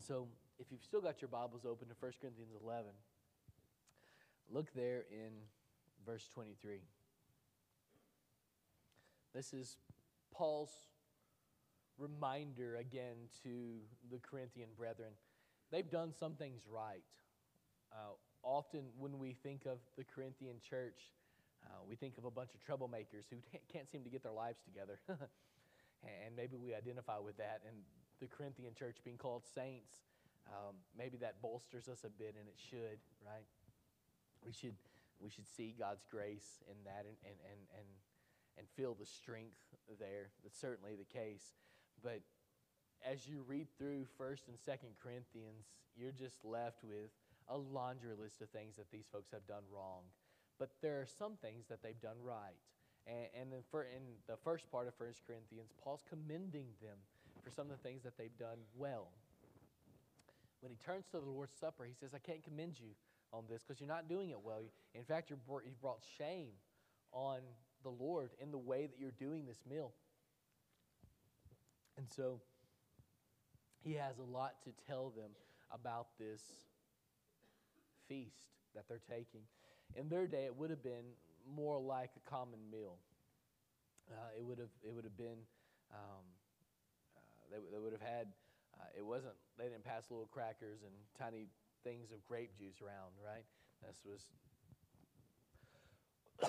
So, 0.01 0.29
if 0.61 0.71
you've 0.71 0.85
still 0.85 1.01
got 1.01 1.21
your 1.21 1.29
Bibles 1.29 1.65
open 1.65 1.89
to 1.89 1.95
1 1.99 2.13
Corinthians 2.21 2.53
11, 2.63 2.87
look 4.53 4.73
there 4.75 5.05
in 5.11 5.33
verse 6.07 6.29
23. 6.33 6.81
This 9.35 9.53
is 9.53 9.77
Paul's 10.33 10.71
reminder 11.99 12.77
again 12.77 13.29
to 13.43 13.81
the 14.11 14.19
Corinthian 14.19 14.69
brethren. 14.77 15.11
They've 15.71 15.91
done 15.91 16.13
some 16.19 16.35
things 16.35 16.63
right. 16.71 17.03
Uh, 17.93 18.15
often, 18.43 18.85
when 18.99 19.19
we 19.19 19.33
think 19.33 19.67
of 19.67 19.79
the 19.97 20.05
Corinthian 20.05 20.57
church, 20.69 21.11
uh, 21.65 21.83
we 21.89 21.97
think 21.97 22.17
of 22.19 22.25
a 22.25 22.31
bunch 22.31 22.51
of 22.55 22.61
troublemakers 22.63 23.27
who 23.31 23.37
can't 23.73 23.91
seem 23.91 24.05
to 24.05 24.11
get 24.11 24.23
their 24.23 24.33
lives 24.33 24.61
together. 24.65 25.01
and 26.05 26.37
maybe 26.37 26.57
we 26.57 26.75
identify 26.75 27.19
with 27.19 27.37
that. 27.39 27.63
And 27.67 27.77
the 28.21 28.27
Corinthian 28.27 28.75
church 28.75 28.99
being 29.05 29.19
called 29.19 29.43
saints, 29.55 30.07
um, 30.49 30.77
maybe 30.97 31.17
that 31.19 31.43
bolsters 31.43 31.89
us 31.89 32.05
a 32.05 32.11
bit, 32.11 32.35
and 32.39 32.49
it 32.49 32.57
should, 32.57 32.99
right? 33.25 33.47
We 34.45 34.53
should, 34.53 34.77
we 35.21 35.31
should 35.31 35.47
see 35.47 35.75
God's 35.79 36.05
grace 36.11 36.63
in 36.71 36.77
that 36.85 37.05
and, 37.07 37.17
and, 37.25 37.39
and, 37.45 37.61
and, 37.77 37.89
and 38.57 38.67
feel 38.77 38.95
the 38.99 39.07
strength 39.07 39.59
there. 39.99 40.31
That's 40.43 40.59
certainly 40.59 40.95
the 40.95 41.05
case. 41.05 41.53
But 42.03 42.21
as 43.05 43.27
you 43.27 43.45
read 43.47 43.67
through 43.79 44.07
1st 44.21 44.49
and 44.49 44.57
2nd 44.59 44.99
Corinthians, 45.03 45.67
you're 45.97 46.13
just 46.13 46.45
left 46.45 46.83
with 46.83 47.11
a 47.49 47.57
laundry 47.57 48.15
list 48.19 48.43
of 48.43 48.51
things 48.51 48.77
that 48.77 48.91
these 48.91 49.07
folks 49.11 49.31
have 49.33 49.47
done 49.47 49.65
wrong. 49.73 50.03
But 50.59 50.71
there 50.83 51.01
are 51.01 51.07
some 51.07 51.37
things 51.41 51.67
that 51.69 51.83
they've 51.83 52.01
done 52.01 52.19
right. 52.23 52.59
And, 53.07 53.27
and 53.41 53.53
in, 53.53 53.63
for, 53.71 53.83
in 53.83 54.03
the 54.27 54.37
first 54.37 54.71
part 54.71 54.87
of 54.87 54.95
1 54.99 55.09
Corinthians, 55.27 55.71
Paul's 55.83 56.05
commending 56.09 56.67
them 56.83 56.99
for 57.43 57.51
some 57.51 57.71
of 57.71 57.77
the 57.77 57.83
things 57.89 58.03
that 58.03 58.19
they've 58.19 58.37
done 58.39 58.59
well. 58.77 59.09
When 60.61 60.73
he 60.73 60.79
turns 60.85 61.07
to 61.13 61.21
the 61.21 61.31
Lord's 61.31 61.55
Supper, 61.59 61.85
he 61.85 61.95
says, 61.95 62.11
I 62.15 62.19
can't 62.19 62.43
commend 62.43 62.79
you 62.79 62.91
on 63.33 63.45
this 63.49 63.63
because 63.63 63.81
you're 63.81 63.89
not 63.89 64.09
doing 64.09 64.31
it 64.31 64.41
well. 64.43 64.61
In 64.95 65.05
fact, 65.05 65.31
you've 65.31 65.47
brought 65.81 66.03
shame 66.19 66.49
on 67.13 67.39
the 67.83 67.91
Lord 67.91 68.31
in 68.43 68.51
the 68.51 68.59
way 68.59 68.87
that 68.87 68.99
you're 68.99 69.13
doing 69.19 69.47
this 69.47 69.61
meal. 69.69 69.93
And 71.99 72.07
so 72.09 72.41
he 73.83 73.95
has 73.95 74.19
a 74.19 74.23
lot 74.23 74.63
to 74.63 74.71
tell 74.87 75.11
them 75.11 75.31
about 75.73 76.07
this 76.19 76.43
feast 78.09 78.55
that 78.75 78.85
they're 78.89 79.03
taking. 79.11 79.43
In 79.97 80.09
their 80.09 80.29
day, 80.29 80.45
it 80.45 80.57
would 80.57 80.71
have 80.71 80.83
been 80.83 81.17
more 81.55 81.81
like 81.81 82.11
a 82.17 82.31
common 82.31 82.61
meal. 82.71 82.99
Uh, 84.11 84.39
it 84.39 84.45
would 84.45 84.59
have 84.59 84.71
it 84.87 84.95
would 84.95 85.05
have 85.05 85.17
been 85.19 85.37
um, 85.93 86.25
uh, 87.17 87.21
they, 87.51 87.59
they 87.77 87.79
would 87.83 87.93
have 87.93 88.01
had 88.01 88.29
uh, 88.79 88.85
it 88.97 89.05
wasn't 89.05 89.35
they 89.59 89.65
didn't 89.65 89.85
pass 89.85 90.05
little 90.09 90.29
crackers 90.33 90.81
and 90.83 90.93
tiny 91.19 91.49
things 91.85 92.11
of 92.13 92.25
grape 92.27 92.57
juice 92.59 92.81
around, 92.81 93.13
right? 93.23 93.45
This 93.83 94.01
was 94.07 94.23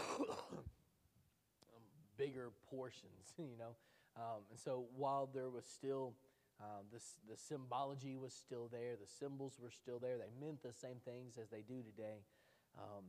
bigger 2.18 2.52
portions, 2.70 3.34
you 3.38 3.58
know. 3.58 3.76
Um, 4.19 4.43
and 4.51 4.60
so 4.60 4.86
while 4.95 5.29
there 5.34 5.49
was 5.49 5.65
still 5.65 6.13
um, 6.60 6.84
this, 6.91 7.15
the 7.29 7.38
symbology 7.38 8.17
was 8.17 8.34
still 8.34 8.67
there, 8.69 8.95
the 8.99 9.08
symbols 9.08 9.53
were 9.62 9.71
still 9.71 9.97
there, 9.97 10.17
they 10.17 10.45
meant 10.45 10.62
the 10.62 10.73
same 10.73 10.97
things 11.05 11.38
as 11.41 11.49
they 11.49 11.62
do 11.62 11.82
today. 11.82 12.19
Um, 12.77 13.05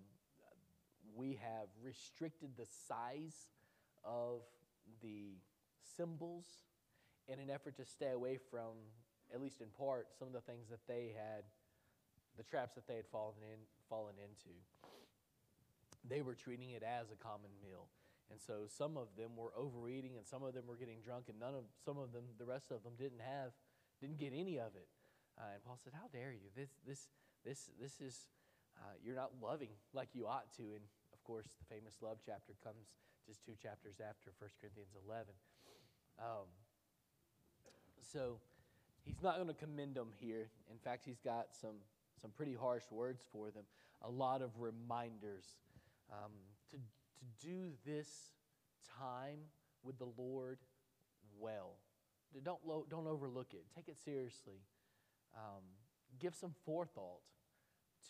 we 1.17 1.39
have 1.43 1.67
restricted 1.83 2.51
the 2.57 2.67
size 2.87 3.49
of 4.05 4.43
the 5.03 5.35
symbols 5.97 6.47
in 7.27 7.41
an 7.41 7.51
effort 7.51 7.77
to 7.77 7.85
stay 7.85 8.11
away 8.13 8.39
from, 8.51 8.79
at 9.35 9.41
least 9.41 9.61
in 9.61 9.67
part, 9.77 10.09
some 10.17 10.29
of 10.29 10.35
the 10.35 10.41
things 10.41 10.69
that 10.71 10.87
they 10.87 11.13
had, 11.17 11.43
the 12.37 12.45
traps 12.45 12.77
that 12.77 12.87
they 12.87 12.95
had 12.95 13.07
fallen 13.11 13.43
in, 13.43 13.59
fallen 13.89 14.15
into. 14.23 14.55
They 16.09 16.23
were 16.23 16.35
treating 16.35 16.71
it 16.71 16.85
as 16.85 17.11
a 17.11 17.17
common 17.17 17.51
meal. 17.61 17.87
And 18.31 18.41
so 18.41 18.71
some 18.71 18.97
of 18.97 19.09
them 19.19 19.35
were 19.37 19.51
overeating 19.57 20.17
and 20.17 20.27
some 20.27 20.43
of 20.43 20.55
them 20.55 20.67
were 20.67 20.77
getting 20.77 21.03
drunk 21.03 21.27
and 21.29 21.39
none 21.39 21.55
of 21.55 21.65
some 21.85 21.99
of 21.99 22.13
them 22.13 22.23
the 22.39 22.47
rest 22.47 22.71
of 22.71 22.83
them 22.85 22.95
didn't 22.97 23.21
have 23.21 23.51
didn't 24.01 24.19
get 24.19 24.33
any 24.33 24.59
of 24.59 24.77
it. 24.77 24.89
Uh, 25.37 25.55
and 25.55 25.65
Paul 25.65 25.79
said, 25.83 25.93
"How 25.95 26.07
dare 26.13 26.33
you? 26.33 26.49
This 26.55 26.71
this 26.87 27.09
this 27.45 27.71
this 27.81 28.01
is 28.01 28.29
uh, 28.79 28.95
you're 29.03 29.17
not 29.17 29.33
loving 29.43 29.71
like 29.93 30.09
you 30.15 30.27
ought 30.27 30.53
to." 30.57 30.63
And 30.63 30.85
of 31.13 31.23
course, 31.25 31.47
the 31.59 31.75
famous 31.75 31.97
love 32.01 32.19
chapter 32.25 32.55
comes 32.63 32.87
just 33.27 33.45
two 33.45 33.55
chapters 33.61 34.01
after 34.01 34.31
1 34.39 34.51
Corinthians 34.61 34.91
11. 35.07 35.35
Um, 36.19 36.49
so 38.03 38.41
he's 39.05 39.23
not 39.23 39.37
going 39.37 39.49
to 39.49 39.55
commend 39.55 39.95
them 39.95 40.09
here. 40.19 40.49
In 40.71 40.79
fact, 40.79 41.05
he's 41.05 41.21
got 41.21 41.49
some 41.53 41.77
some 42.21 42.31
pretty 42.31 42.55
harsh 42.55 42.85
words 42.91 43.25
for 43.33 43.51
them. 43.51 43.65
A 44.03 44.11
lot 44.11 44.43
of 44.43 44.51
reminders 44.59 45.47
um, 46.13 46.33
to 46.71 46.77
to 47.21 47.47
do 47.47 47.73
this 47.87 48.09
time 48.99 49.39
with 49.83 49.99
the 49.99 50.09
Lord 50.17 50.59
well. 51.39 51.77
Don't, 52.45 52.65
lo- 52.67 52.87
don't 52.89 53.07
overlook 53.07 53.55
it. 53.55 53.65
Take 53.75 53.89
it 53.89 53.99
seriously. 53.99 54.61
Um, 55.35 55.63
give 56.19 56.35
some 56.35 56.55
forethought 56.65 57.23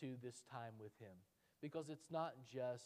to 0.01 0.17
this 0.23 0.43
time 0.51 0.75
with 0.79 0.93
Him 0.99 1.17
because 1.61 1.89
it's 1.89 2.11
not 2.11 2.35
just, 2.53 2.85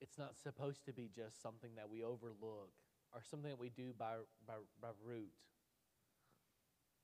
it's 0.00 0.18
not 0.18 0.36
supposed 0.36 0.84
to 0.86 0.92
be 0.92 1.10
just 1.14 1.42
something 1.42 1.70
that 1.76 1.88
we 1.90 2.04
overlook 2.04 2.72
or 3.12 3.20
something 3.28 3.50
that 3.50 3.58
we 3.58 3.70
do 3.70 3.92
by, 3.98 4.14
by, 4.46 4.54
by 4.80 4.88
root. 5.04 5.32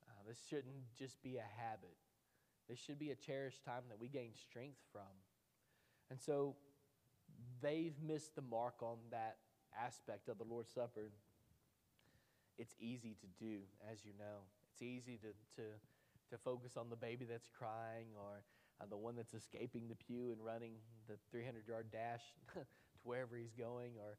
Uh, 0.09 0.29
this 0.29 0.38
shouldn't 0.48 0.94
just 0.98 1.22
be 1.22 1.37
a 1.37 1.62
habit. 1.62 1.96
This 2.68 2.79
should 2.79 2.98
be 2.98 3.11
a 3.11 3.14
cherished 3.14 3.64
time 3.64 3.83
that 3.88 4.00
we 4.00 4.09
gain 4.09 4.31
strength 4.35 4.79
from. 4.92 5.02
And 6.10 6.20
so 6.20 6.54
they've 7.60 7.94
missed 8.06 8.36
the 8.36 8.42
mark 8.42 8.82
on 8.82 8.96
that 9.10 9.36
aspect 9.78 10.28
of 10.28 10.38
the 10.38 10.44
Lord's 10.44 10.70
Supper. 10.70 11.10
It's 12.58 12.74
easy 12.80 13.16
to 13.20 13.44
do, 13.44 13.58
as 13.90 14.04
you 14.04 14.12
know. 14.18 14.44
It's 14.72 14.82
easy 14.82 15.18
to, 15.18 15.28
to, 15.56 15.68
to 16.30 16.38
focus 16.38 16.76
on 16.76 16.90
the 16.90 16.96
baby 16.96 17.26
that's 17.28 17.48
crying 17.48 18.06
or 18.16 18.42
uh, 18.80 18.84
the 18.88 18.96
one 18.96 19.16
that's 19.16 19.34
escaping 19.34 19.88
the 19.88 19.94
pew 19.94 20.32
and 20.32 20.44
running 20.44 20.72
the 21.08 21.14
300 21.30 21.66
yard 21.66 21.86
dash 21.90 22.22
to 22.54 22.60
wherever 23.02 23.36
he's 23.36 23.54
going 23.54 23.92
or 23.98 24.18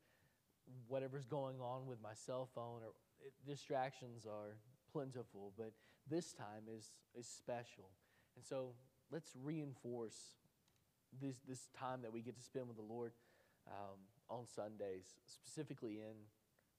whatever's 0.88 1.26
going 1.26 1.60
on 1.62 1.86
with 1.88 2.02
my 2.02 2.13
cell 2.13 2.50
phone 2.54 2.82
or 2.84 2.91
it, 3.26 3.34
distractions 3.45 4.26
are 4.26 4.58
plentiful 4.91 5.54
but 5.58 5.71
this 6.10 6.34
time 6.34 6.63
is, 6.76 6.91
is 7.13 7.28
special 7.28 7.89
and 8.36 8.43
so 8.43 8.69
let's 9.12 9.32
reinforce 9.43 10.38
this, 11.22 11.38
this 11.48 11.68
time 11.78 12.02
that 12.02 12.14
we 12.14 12.22
get 12.22 12.36
to 12.38 12.44
spend 12.44 12.68
with 12.68 12.78
the 12.78 12.84
Lord 12.84 13.12
um, 13.68 13.98
on 14.30 14.46
Sundays, 14.46 15.06
specifically 15.26 15.96
in 15.96 16.16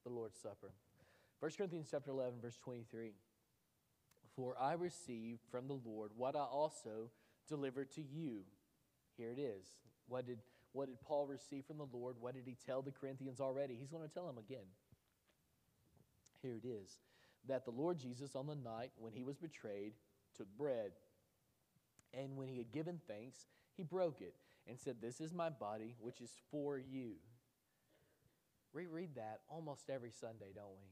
the 0.05 0.11
Lord's 0.11 0.39
Supper. 0.39 0.73
1 1.41 1.53
Corinthians 1.57 1.89
chapter 1.91 2.11
11, 2.11 2.41
verse 2.43 2.59
23. 2.63 3.13
For 4.35 4.57
I 4.61 4.75
received 4.75 5.41
from 5.51 5.69
the 5.69 5.79
Lord 5.85 6.11
what 6.17 6.37
I 6.37 6.45
also 6.45 7.11
delivered 7.49 7.91
to 7.93 8.03
you. 8.03 8.41
Here 9.17 9.31
it 9.31 9.41
is. 9.41 9.67
What 10.09 10.27
did, 10.27 10.39
what 10.73 10.87
did 10.87 11.01
Paul 11.01 11.27
receive 11.27 11.65
from 11.67 11.79
the 11.79 11.89
Lord? 11.93 12.17
What 12.21 12.35
did 12.35 12.45
he 12.47 12.57
tell 12.67 12.83
the 12.83 12.93
Corinthians 12.93 13.41
already? 13.41 13.77
He's 13.79 13.91
going 13.91 14.07
to 14.07 14.13
tell 14.13 14.27
them 14.27 14.39
again. 14.39 14.67
Here 16.43 16.55
it 16.55 16.67
is. 16.67 16.99
That 17.49 17.65
the 17.65 17.71
Lord 17.71 17.99
Jesus, 17.99 18.35
on 18.35 18.47
the 18.47 18.55
night 18.55 18.93
when 18.99 19.13
he 19.13 19.23
was 19.23 19.37
betrayed, 19.37 19.93
took 20.37 20.47
bread. 20.57 20.93
And 22.15 22.37
when 22.37 22.49
he 22.49 22.59
had 22.59 22.73
given 22.73 23.01
thanks, 23.09 23.47
he 23.79 23.85
broke 23.85 24.21
it 24.21 24.35
and 24.69 24.79
said, 24.79 24.97
This 25.01 25.21
is 25.21 25.33
my 25.33 25.49
body, 25.49 25.95
which 26.01 26.21
is 26.21 26.33
for 26.51 26.77
you. 26.77 27.13
Reread 28.75 29.15
that 29.15 29.41
almost 29.49 29.89
every 29.89 30.11
Sunday, 30.11 30.51
don't 30.55 30.67
we? 30.67 30.91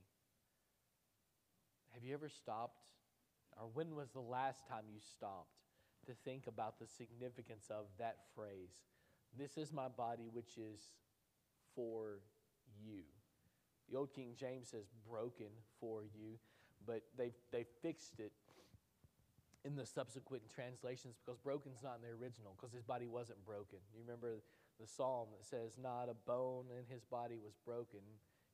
Have 1.92 2.04
you 2.04 2.14
ever 2.14 2.28
stopped, 2.28 2.84
or 3.60 3.68
when 3.74 3.94
was 3.94 4.10
the 4.10 4.20
last 4.20 4.66
time 4.68 4.84
you 4.90 5.00
stopped 5.00 5.50
to 6.06 6.12
think 6.24 6.46
about 6.46 6.78
the 6.78 6.86
significance 6.86 7.66
of 7.70 7.86
that 7.98 8.18
phrase? 8.34 8.70
This 9.36 9.58
is 9.58 9.72
my 9.72 9.88
body, 9.88 10.28
which 10.32 10.56
is 10.56 10.80
for 11.74 12.20
you. 12.80 13.00
The 13.90 13.98
Old 13.98 14.12
King 14.14 14.34
James 14.38 14.68
says 14.68 14.86
broken 15.10 15.48
for 15.80 16.02
you, 16.04 16.38
but 16.86 17.02
they 17.18 17.32
they 17.50 17.64
fixed 17.82 18.20
it 18.20 18.32
in 19.66 19.74
the 19.74 19.84
subsequent 19.84 20.46
translations 20.48 21.18
because 21.18 21.38
broken's 21.42 21.82
not 21.82 21.98
in 21.98 22.06
the 22.06 22.14
original 22.14 22.54
because 22.54 22.72
his 22.72 22.84
body 22.84 23.08
wasn't 23.08 23.42
broken. 23.44 23.82
You 23.92 24.00
remember 24.00 24.38
the 24.78 24.86
psalm 24.86 25.28
that 25.36 25.44
says, 25.44 25.74
Not 25.82 26.08
a 26.08 26.14
bone 26.14 26.66
in 26.70 26.86
his 26.86 27.04
body 27.04 27.36
was 27.42 27.58
broken. 27.66 28.00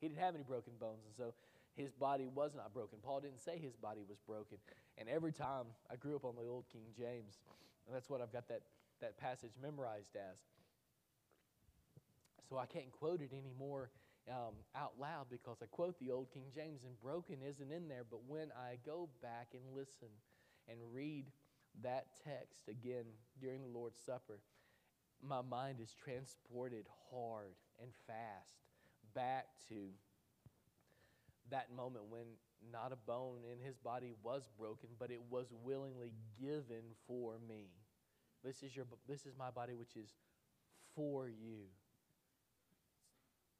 He 0.01 0.09
didn't 0.09 0.21
have 0.21 0.35
any 0.35 0.43
broken 0.43 0.73
bones, 0.81 1.05
and 1.07 1.15
so 1.15 1.35
his 1.77 1.93
body 1.93 2.27
was 2.27 2.55
not 2.57 2.73
broken. 2.73 2.99
Paul 3.03 3.21
didn't 3.21 3.41
say 3.41 3.59
his 3.59 3.77
body 3.77 4.03
was 4.09 4.19
broken. 4.27 4.59
And 4.99 5.09
every 5.09 5.33
time 5.33 5.67
I 5.91 5.97
grew 5.97 6.17
up 6.17 6.25
on 6.25 6.35
the 6.35 6.49
old 6.49 6.65
King 6.73 6.87
James, 6.97 7.39
and 7.87 7.95
that's 7.95 8.11
what 8.11 8.21
I've 8.21 8.33
got 8.33 8.49
that, 8.49 8.63
that 9.01 9.17
passage 9.17 9.53
memorized 9.61 10.17
as. 10.17 10.39
So 12.49 12.59
I 12.59 12.67
can't 12.67 12.91
quote 12.91 13.21
it 13.21 13.33
anymore 13.33 13.91
um, 14.31 14.55
out 14.77 14.93
loud 15.01 15.27
because 15.31 15.59
I 15.63 15.67
quote 15.67 15.99
the 15.99 16.11
old 16.11 16.31
King 16.33 16.45
James, 16.55 16.85
and 16.85 17.01
broken 17.01 17.39
isn't 17.47 17.73
in 17.73 17.89
there. 17.89 18.05
But 18.09 18.21
when 18.27 18.53
I 18.53 18.79
go 18.85 19.09
back 19.23 19.49
and 19.55 19.63
listen, 19.75 20.09
and 20.73 20.81
read 20.93 21.27
that 21.83 22.07
text 22.25 22.69
again 22.69 23.05
during 23.41 23.61
the 23.63 23.79
Lord's 23.79 24.01
Supper, 24.05 24.41
my 25.23 25.43
mind 25.43 25.79
is 25.81 25.95
transported 26.03 26.87
hard 27.11 27.55
and 27.81 27.91
fast 28.07 28.57
back 29.15 29.47
to 29.69 29.91
that 31.51 31.69
moment 31.75 32.07
when 32.09 32.25
not 32.73 32.93
a 32.93 32.97
bone 32.97 33.41
in 33.51 33.65
his 33.65 33.77
body 33.77 34.13
was 34.23 34.49
broken, 34.59 34.89
but 34.99 35.11
it 35.11 35.21
was 35.31 35.47
willingly 35.63 36.13
given 36.41 36.83
for 37.07 37.35
me. 37.49 37.67
This 38.45 38.63
is, 38.63 38.75
your, 38.75 38.87
this 39.09 39.27
is 39.27 39.35
my 39.39 39.51
body, 39.51 39.75
which 39.75 39.97
is 39.97 40.11
for 40.95 41.29
you. 41.29 41.67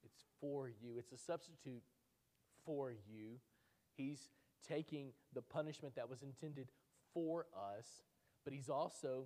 It's 0.05 0.25
for 0.41 0.69
you. 0.69 0.99
It's 0.99 1.13
a 1.13 1.19
substitute 1.19 1.83
for 2.65 2.91
you. 2.91 3.39
He's 3.97 4.31
taking 4.67 5.13
the 5.35 5.43
punishment 5.43 5.97
that 5.97 6.09
was 6.09 6.23
intended 6.23 6.69
for 7.15 7.47
us, 7.77 7.87
but 8.45 8.53
He's 8.53 8.69
also, 8.69 9.25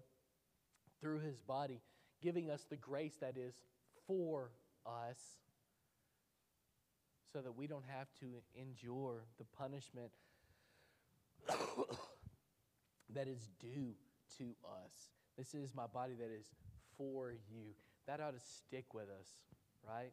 through 1.01 1.21
His 1.21 1.41
body, 1.41 1.81
giving 2.23 2.51
us 2.51 2.67
the 2.69 2.77
grace 2.77 3.17
that 3.21 3.37
is 3.37 3.55
for 4.07 4.51
us 4.87 5.19
so 7.33 7.41
that 7.41 7.57
we 7.57 7.67
don't 7.67 7.85
have 7.87 8.09
to 8.21 8.27
endure 8.59 9.25
the 9.39 9.45
punishment 9.59 10.11
that 13.15 13.29
is 13.29 13.51
due 13.61 13.95
to 14.39 14.45
us. 14.85 15.11
This 15.37 15.55
is 15.55 15.75
my 15.75 15.87
body 15.87 16.15
that 16.15 16.31
is 16.31 16.47
for 16.97 17.33
you. 17.33 17.75
That 18.07 18.21
ought 18.21 18.35
to 18.35 18.41
stick 18.41 18.95
with 18.95 19.09
us, 19.21 19.29
right? 19.87 20.13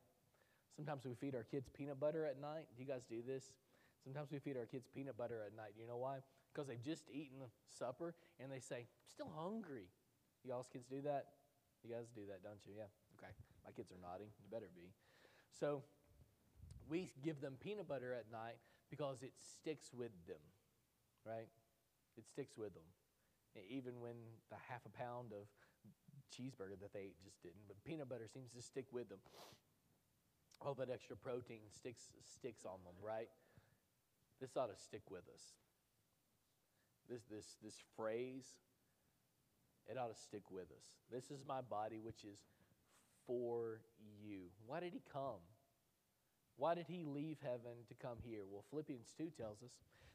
Sometimes 0.76 1.06
we 1.06 1.14
feed 1.14 1.36
our 1.36 1.44
kids 1.44 1.70
peanut 1.70 2.00
butter 2.00 2.26
at 2.26 2.42
night. 2.42 2.66
Do 2.76 2.84
you 2.84 2.90
guys 2.90 3.06
do 3.10 3.22
this? 3.26 3.54
Sometimes 4.04 4.32
we 4.32 4.40
feed 4.40 4.58
our 4.58 4.66
kids 4.66 4.88
peanut 4.94 5.18
butter 5.18 5.42
at 5.46 5.56
night. 5.56 5.74
You 5.80 5.88
know 5.88 5.98
why? 5.98 6.18
Because 6.54 6.68
they've 6.68 6.84
just 6.84 7.10
eaten 7.12 7.42
supper 7.66 8.14
and 8.40 8.52
they 8.52 8.60
say, 8.60 8.86
I'm 8.86 9.10
still 9.10 9.32
hungry. 9.36 9.90
Y'all's 10.46 10.70
kids 10.70 10.86
do 10.86 11.02
that? 11.02 11.26
You 11.84 11.90
guys 11.90 12.06
do 12.14 12.22
that, 12.30 12.44
don't 12.44 12.62
you? 12.66 12.74
Yeah. 12.78 12.92
Okay. 13.18 13.34
My 13.66 13.72
kids 13.72 13.92
are 13.92 14.00
nodding. 14.00 14.30
You 14.40 14.48
better 14.52 14.70
be. 14.76 14.94
So 15.60 15.84
we 16.90 17.12
give 17.24 17.42
them 17.42 17.56
peanut 17.60 17.88
butter 17.88 18.14
at 18.14 18.32
night 18.32 18.60
because 18.90 19.24
it 19.24 19.34
sticks 19.36 19.94
with 19.94 20.12
them, 20.28 20.42
right? 21.26 21.48
It 22.18 22.26
sticks 22.28 22.56
with 22.58 22.74
them. 22.74 22.88
Even 23.70 24.00
when 24.00 24.16
the 24.50 24.58
half 24.70 24.82
a 24.86 24.94
pound 24.98 25.34
of 25.34 25.46
cheeseburger 26.34 26.80
that 26.82 26.94
they 26.94 27.14
ate 27.14 27.24
just 27.24 27.42
didn't, 27.42 27.68
but 27.68 27.78
peanut 27.86 28.10
butter 28.10 28.28
seems 28.32 28.52
to 28.54 28.62
stick 28.62 28.86
with 28.92 29.10
them. 29.10 29.20
All 30.62 30.74
that 30.76 30.90
extra 30.90 31.16
protein 31.16 31.60
sticks 31.70 32.14
sticks 32.24 32.66
on 32.66 32.80
them, 32.86 32.96
right? 33.02 33.30
This 34.40 34.58
ought 34.58 34.74
to 34.74 34.80
stick 34.82 35.04
with 35.12 35.28
us. 35.34 35.54
This, 37.10 37.22
this, 37.30 37.46
this 37.64 37.76
phrase, 37.96 38.46
it 39.88 39.98
ought 39.98 40.16
to 40.16 40.22
stick 40.22 40.44
with 40.50 40.72
us. 40.72 40.86
This 41.12 41.32
is 41.32 41.44
my 41.48 41.62
body, 41.62 42.00
which 42.02 42.24
is 42.24 42.40
for 43.28 43.82
you. 44.24 44.50
Why 44.66 44.80
did 44.80 44.94
he 44.94 45.02
come? 45.12 45.42
Why 46.58 46.76
did 46.76 46.86
he 46.88 47.04
leave 47.04 47.38
heaven 47.42 47.84
to 47.88 47.94
come 47.96 48.18
here? 48.24 48.42
Well, 48.50 48.64
Philippians 48.70 49.08
2 49.18 49.32
tells 49.38 49.62
us 49.64 49.72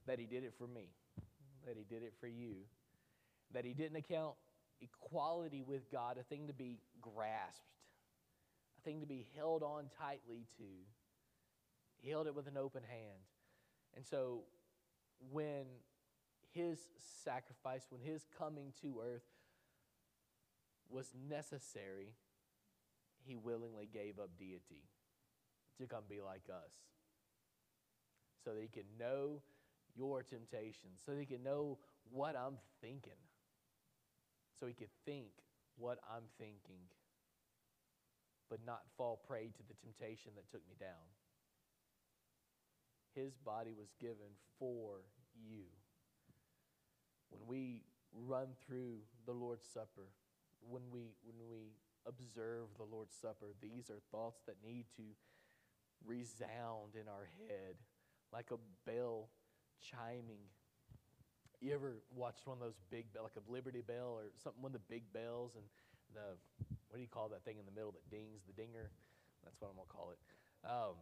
that 0.07 0.19
he 0.19 0.27
did 0.27 0.45
it 0.45 0.55
for 0.57 0.67
me, 0.67 0.89
that 1.67 1.77
he 1.77 1.85
did 1.85 2.03
it 2.03 2.15
for 2.21 2.29
you, 2.29 2.55
that 3.53 3.65
he 3.65 3.75
didn't 3.75 3.97
account 3.97 4.35
equality 4.81 5.63
with 5.67 5.91
God 5.91 6.17
a 6.19 6.23
thing 6.23 6.47
to 6.47 6.53
be 6.53 6.79
grasped, 7.01 7.61
a 8.79 8.89
thing 8.89 9.01
to 9.01 9.07
be 9.07 9.27
held 9.37 9.63
on 9.63 9.87
tightly 10.01 10.47
to. 10.59 10.65
He 12.01 12.11
held 12.11 12.29
it 12.29 12.35
with 12.35 12.47
an 12.47 12.57
open 12.57 12.83
hand. 12.89 13.21
And 13.97 14.07
so 14.07 14.43
when 15.33 15.65
his 16.59 16.79
sacrifice, 17.25 17.87
when 17.91 18.01
his 18.01 18.27
coming 18.37 18.73
to 18.83 19.01
earth 19.05 19.23
was 20.91 21.13
necessary, 21.29 22.15
he 23.25 23.37
willingly 23.37 23.89
gave 23.93 24.19
up 24.19 24.31
deity 24.39 24.83
to 25.79 25.87
come 25.87 26.03
be 26.09 26.21
like 26.21 26.43
us 26.51 26.73
so 28.45 28.55
that 28.55 28.63
he 28.63 28.69
can 28.69 28.89
know 28.99 29.41
your 29.95 30.23
temptations, 30.23 31.01
so 31.05 31.13
that 31.13 31.21
he 31.21 31.27
can 31.27 31.43
know 31.43 31.79
what 32.11 32.37
I'm 32.37 32.57
thinking, 32.81 33.21
so 34.59 34.67
he 34.67 34.73
could 34.73 34.93
think 35.05 35.29
what 35.77 35.99
I'm 36.11 36.25
thinking, 36.39 36.83
but 38.49 38.61
not 38.67 38.83
fall 38.97 39.21
prey 39.29 39.51
to 39.57 39.63
the 39.69 39.75
temptation 39.75 40.33
that 40.37 40.51
took 40.51 40.67
me 40.69 40.75
down. 40.81 41.07
His 43.15 43.35
body 43.37 43.75
was 43.77 43.89
given 44.01 44.35
for 44.59 45.03
you. 45.35 45.65
When 47.31 47.47
we 47.47 47.83
run 48.13 48.49
through 48.67 48.99
the 49.27 49.33
Lord's 49.33 49.67
Supper, 49.67 50.09
when 50.61 50.83
we, 50.93 51.13
when 51.23 51.49
we 51.51 51.73
observe 52.07 52.69
the 52.77 52.85
Lord's 52.85 53.15
Supper, 53.15 53.55
these 53.61 53.91
are 53.91 54.01
thoughts 54.11 54.43
that 54.47 54.57
need 54.65 54.87
to 54.97 55.03
resound 56.07 56.95
in 56.95 57.09
our 57.09 57.29
head 57.47 57.77
like 58.33 58.51
a 58.51 58.59
bell 58.89 59.29
chiming. 59.81 60.45
You 61.61 61.75
ever 61.75 61.97
watched 62.15 62.47
one 62.47 62.59
of 62.59 62.63
those 62.63 62.79
big, 62.91 63.07
like 63.21 63.35
a 63.37 63.53
Liberty 63.53 63.83
Bell 63.83 64.15
or 64.17 64.31
something, 64.43 64.63
one 64.63 64.75
of 64.75 64.81
the 64.81 64.89
big 64.89 65.13
bells, 65.13 65.53
and 65.57 65.65
the, 66.15 66.39
what 66.89 66.97
do 66.97 67.03
you 67.03 67.09
call 67.09 67.29
that 67.31 67.45
thing 67.45 67.59
in 67.59 67.67
the 67.67 67.73
middle 67.73 67.93
that 67.93 68.09
dings, 68.11 68.43
the 68.47 68.53
dinger? 68.53 68.91
That's 69.45 69.61
what 69.61 69.69
I'm 69.69 69.77
going 69.77 69.89
to 69.89 69.93
call 69.93 70.11
it. 70.13 70.21
Um, 70.65 70.97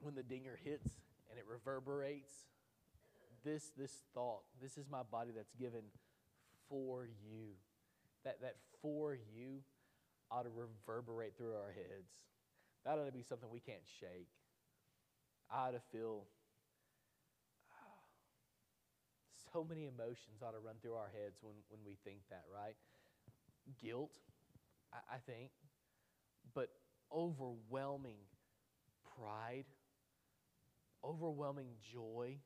when 0.00 0.14
the 0.14 0.22
dinger 0.22 0.58
hits 0.62 0.88
and 1.30 1.38
it 1.38 1.44
reverberates, 1.48 2.32
this, 3.44 3.70
this 3.76 3.92
thought, 4.14 4.42
this 4.60 4.76
is 4.78 4.86
my 4.90 5.02
body 5.02 5.30
that's 5.34 5.52
given 5.58 5.82
for 6.68 7.06
you. 7.06 7.56
That, 8.24 8.40
that 8.40 8.56
for 8.80 9.14
you 9.14 9.62
ought 10.30 10.44
to 10.44 10.50
reverberate 10.50 11.36
through 11.36 11.54
our 11.54 11.72
heads. 11.72 12.12
That 12.84 12.98
ought 12.98 13.06
to 13.06 13.12
be 13.12 13.22
something 13.22 13.48
we 13.50 13.60
can't 13.60 13.84
shake. 14.00 14.28
I 15.50 15.68
ought 15.68 15.72
to 15.72 15.80
feel 15.90 16.24
ah, 17.70 18.02
so 19.52 19.66
many 19.68 19.86
emotions 19.86 20.42
ought 20.42 20.52
to 20.52 20.58
run 20.64 20.76
through 20.80 20.94
our 20.94 21.10
heads 21.12 21.38
when, 21.42 21.54
when 21.68 21.80
we 21.84 21.96
think 22.04 22.20
that, 22.30 22.44
right? 22.52 22.76
Guilt, 23.82 24.12
I, 24.92 25.16
I 25.16 25.18
think, 25.18 25.50
but 26.54 26.70
overwhelming 27.12 28.18
pride, 29.16 29.66
overwhelming 31.04 31.68
joy 31.92 32.38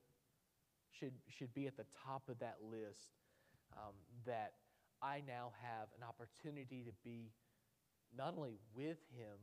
should, 0.99 1.13
should 1.29 1.53
be 1.55 1.67
at 1.67 1.77
the 1.77 1.87
top 2.05 2.29
of 2.29 2.39
that 2.41 2.57
list. 2.71 3.11
Um, 3.77 3.95
that 4.25 4.53
I 5.03 5.23
now 5.27 5.53
have 5.61 5.89
an 5.97 6.03
opportunity 6.07 6.83
to 6.85 6.93
be 7.05 7.31
not 8.17 8.35
only 8.37 8.55
with 8.75 8.99
Him, 9.15 9.37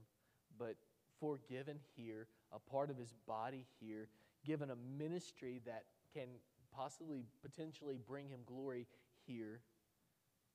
but 0.58 0.76
forgiven 1.20 1.78
here, 1.96 2.28
a 2.52 2.60
part 2.60 2.90
of 2.90 2.98
His 2.98 3.14
body 3.28 3.66
here, 3.80 4.08
given 4.46 4.72
a 4.72 4.76
ministry 4.98 5.62
that 5.66 5.84
can 6.14 6.28
possibly, 6.76 7.26
potentially 7.42 8.00
bring 8.08 8.28
Him 8.30 8.40
glory 8.46 8.88
here. 9.28 9.62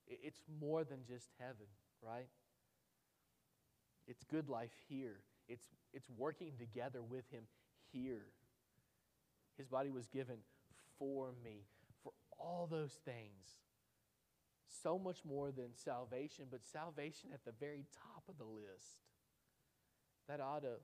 It's 0.06 0.40
more 0.60 0.84
than 0.84 0.98
just 1.06 1.28
heaven, 1.38 1.66
right? 2.02 2.28
It's 4.06 4.24
good 4.24 4.48
life 4.48 4.72
here. 4.88 5.20
It's, 5.48 5.66
it's 5.92 6.08
working 6.16 6.52
together 6.58 7.02
with 7.02 7.30
Him 7.30 7.44
here. 7.92 8.26
His 9.56 9.68
body 9.68 9.90
was 9.90 10.06
given 10.06 10.36
for 10.98 11.32
me, 11.44 11.66
for 12.02 12.12
all 12.38 12.68
those 12.70 12.98
things. 13.04 13.60
So 14.82 14.98
much 14.98 15.24
more 15.24 15.50
than 15.50 15.74
salvation, 15.74 16.46
but 16.50 16.66
salvation 16.66 17.30
at 17.32 17.44
the 17.44 17.52
very 17.58 17.86
top 17.92 18.22
of 18.28 18.38
the 18.38 18.44
list. 18.44 19.02
That 20.28 20.40
ought 20.40 20.62
to 20.62 20.76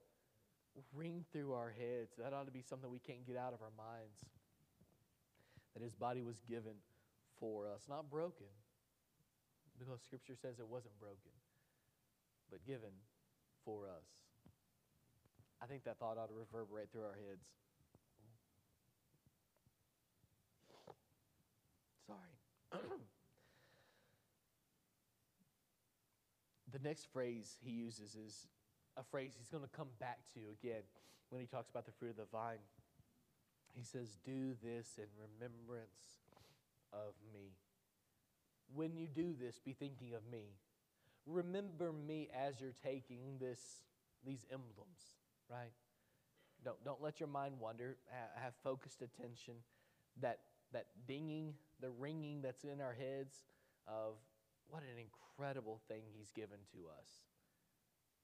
ring 0.95 1.25
through 1.33 1.53
our 1.53 1.71
heads. 1.71 2.15
That 2.19 2.33
ought 2.33 2.47
to 2.47 2.53
be 2.53 2.63
something 2.63 2.91
we 2.91 2.99
can't 2.99 3.27
get 3.27 3.37
out 3.37 3.53
of 3.53 3.61
our 3.63 3.73
minds. 3.77 4.25
That 5.75 5.83
his 5.83 5.95
body 5.95 6.23
was 6.23 6.41
given 6.49 6.75
for 7.39 7.67
us, 7.67 7.83
not 7.89 8.11
broken, 8.11 8.47
because 9.79 10.01
Scripture 10.01 10.37
says 10.41 10.59
it 10.59 10.69
wasn't 10.69 10.99
broken, 10.99 11.35
but 12.51 12.65
given 12.65 12.95
for 13.65 13.87
us. 13.87 14.07
I 15.61 15.67
think 15.67 15.85
that 15.85 15.99
thought 15.99 16.17
ought 16.17 16.29
to 16.29 16.35
reverberate 16.35 16.93
through 16.93 17.03
our 17.03 17.19
heads. 17.29 17.45
the 26.73 26.79
next 26.81 27.07
phrase 27.13 27.57
he 27.65 27.71
uses 27.71 28.15
is 28.15 28.47
a 28.97 29.03
phrase 29.03 29.33
he's 29.39 29.49
going 29.49 29.65
to 29.65 29.77
come 29.77 29.89
back 29.99 30.19
to 30.35 30.41
again 30.61 30.83
when 31.31 31.41
he 31.41 31.47
talks 31.47 31.71
about 31.71 31.87
the 31.87 31.93
fruit 31.93 32.11
of 32.11 32.17
the 32.17 32.27
vine. 32.33 32.59
He 33.75 33.83
says, 33.83 34.19
Do 34.25 34.55
this 34.63 34.99
in 34.99 35.07
remembrance 35.19 36.23
of 36.93 37.15
me. 37.33 37.53
When 38.75 38.97
you 38.97 39.07
do 39.07 39.35
this, 39.39 39.59
be 39.59 39.73
thinking 39.73 40.15
of 40.15 40.23
me. 40.31 40.45
Remember 41.27 41.93
me 41.93 42.29
as 42.35 42.61
you're 42.61 42.75
taking 42.83 43.39
this, 43.41 43.61
these 44.25 44.47
emblems, 44.51 45.17
right? 45.51 45.73
Don't, 46.65 46.83
don't 46.85 47.03
let 47.03 47.21
your 47.21 47.29
mind 47.29 47.55
wander. 47.61 47.97
have 48.37 48.55
focused 48.63 49.03
attention. 49.03 49.55
That, 50.21 50.41
that 50.75 50.87
dinging, 51.09 51.55
the 51.81 51.91
ringing 51.91 52.43
that's 52.43 52.65
in 52.65 52.81
our 52.81 52.93
heads 52.93 53.43
of 53.89 54.15
what 54.69 54.83
an 54.83 54.99
incredible 54.99 55.81
thing 55.89 56.03
he's 56.13 56.31
given 56.31 56.59
to 56.73 56.79
us 57.01 57.09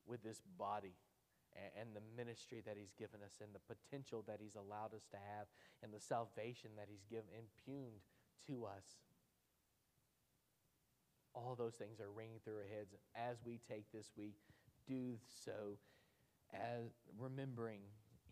with 0.06 0.22
this 0.22 0.42
body 0.58 0.94
and, 1.78 1.94
the 1.94 2.02
ministry 2.16 2.62
that 2.64 2.76
he's 2.78 2.94
given 2.98 3.20
us 3.24 3.40
and 3.42 3.50
the 3.54 3.74
potential 3.74 4.24
that 4.26 4.38
he's 4.40 4.54
allowed 4.54 4.94
us 4.94 5.06
to 5.10 5.16
have 5.16 5.46
and 5.82 5.92
the 5.92 6.00
salvation 6.00 6.70
that 6.76 6.86
he's 6.88 7.04
given 7.10 7.30
impugned 7.34 8.00
to 8.46 8.64
us. 8.64 8.84
All 11.34 11.54
those 11.56 11.74
things 11.74 12.00
are 12.00 12.10
ringing 12.10 12.38
through 12.44 12.58
our 12.58 12.70
heads. 12.76 12.94
As 13.14 13.38
we 13.44 13.60
take 13.68 13.90
this 13.92 14.10
week, 14.16 14.34
do 14.86 15.16
so 15.44 15.78
as 16.52 16.90
remembering 17.18 17.82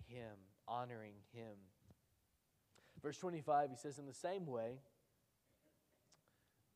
him, 0.07 0.35
honoring 0.67 1.15
him. 1.33 1.55
Verse 3.03 3.19
25, 3.19 3.71
he 3.71 3.77
says, 3.77 3.99
In 3.99 4.07
the 4.07 4.17
same 4.17 4.47
way, 4.47 4.79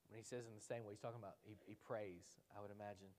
when 0.09 0.21
he 0.21 0.25
says 0.25 0.45
in 0.47 0.55
the 0.55 0.63
same 0.63 0.85
way, 0.85 0.93
he's 0.93 1.01
talking 1.01 1.19
about, 1.19 1.41
he, 1.43 1.57
he 1.67 1.77
prays, 1.89 2.39
I 2.57 2.61
would 2.61 2.71
imagine. 2.71 3.11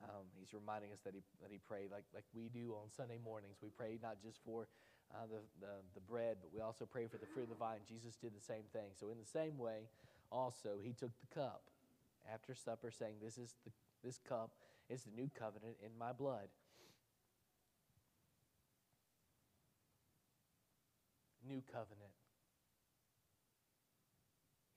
Um, 0.00 0.30
he's 0.38 0.54
reminding 0.54 0.94
us 0.94 1.02
that 1.02 1.12
he, 1.12 1.22
that 1.42 1.50
he 1.50 1.58
prayed 1.58 1.90
like, 1.90 2.06
like 2.14 2.24
we 2.30 2.48
do 2.48 2.74
on 2.78 2.88
Sunday 2.88 3.18
mornings. 3.18 3.58
We 3.60 3.70
pray 3.70 3.98
not 4.00 4.22
just 4.22 4.38
for 4.46 4.68
uh, 5.10 5.26
the, 5.26 5.42
the, 5.60 5.74
the 5.94 6.00
bread, 6.00 6.38
but 6.40 6.54
we 6.54 6.60
also 6.60 6.86
pray 6.86 7.06
for 7.06 7.18
the 7.18 7.26
fruit 7.26 7.44
of 7.44 7.48
the 7.50 7.58
vine. 7.58 7.82
Jesus 7.88 8.14
did 8.16 8.30
the 8.34 8.44
same 8.44 8.64
thing. 8.72 8.94
So, 8.94 9.10
in 9.10 9.18
the 9.18 9.26
same 9.26 9.58
way, 9.58 9.90
also, 10.30 10.78
he 10.82 10.92
took 10.92 11.10
the 11.18 11.30
cup 11.34 11.62
after 12.32 12.54
supper, 12.54 12.90
saying, 12.90 13.16
This 13.22 13.38
is 13.38 13.56
the, 13.64 13.72
this 14.04 14.18
cup 14.18 14.50
is 14.88 15.02
the 15.02 15.12
new 15.12 15.30
covenant 15.34 15.76
in 15.84 15.90
my 15.98 16.12
blood. 16.12 16.48
New 21.46 21.62
covenant. 21.72 22.17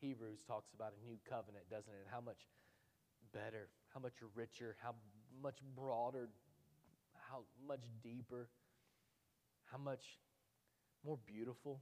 Hebrews 0.01 0.43
talks 0.47 0.73
about 0.73 0.93
a 0.97 1.05
new 1.05 1.17
covenant, 1.29 1.69
doesn't 1.69 1.93
it? 1.93 2.07
How 2.09 2.21
much 2.21 2.49
better, 3.33 3.69
how 3.93 3.99
much 3.99 4.13
richer, 4.35 4.75
how 4.81 4.95
much 5.41 5.59
broader, 5.75 6.29
how 7.29 7.43
much 7.67 7.81
deeper, 8.03 8.49
how 9.71 9.77
much 9.77 10.19
more 11.05 11.17
beautiful, 11.25 11.81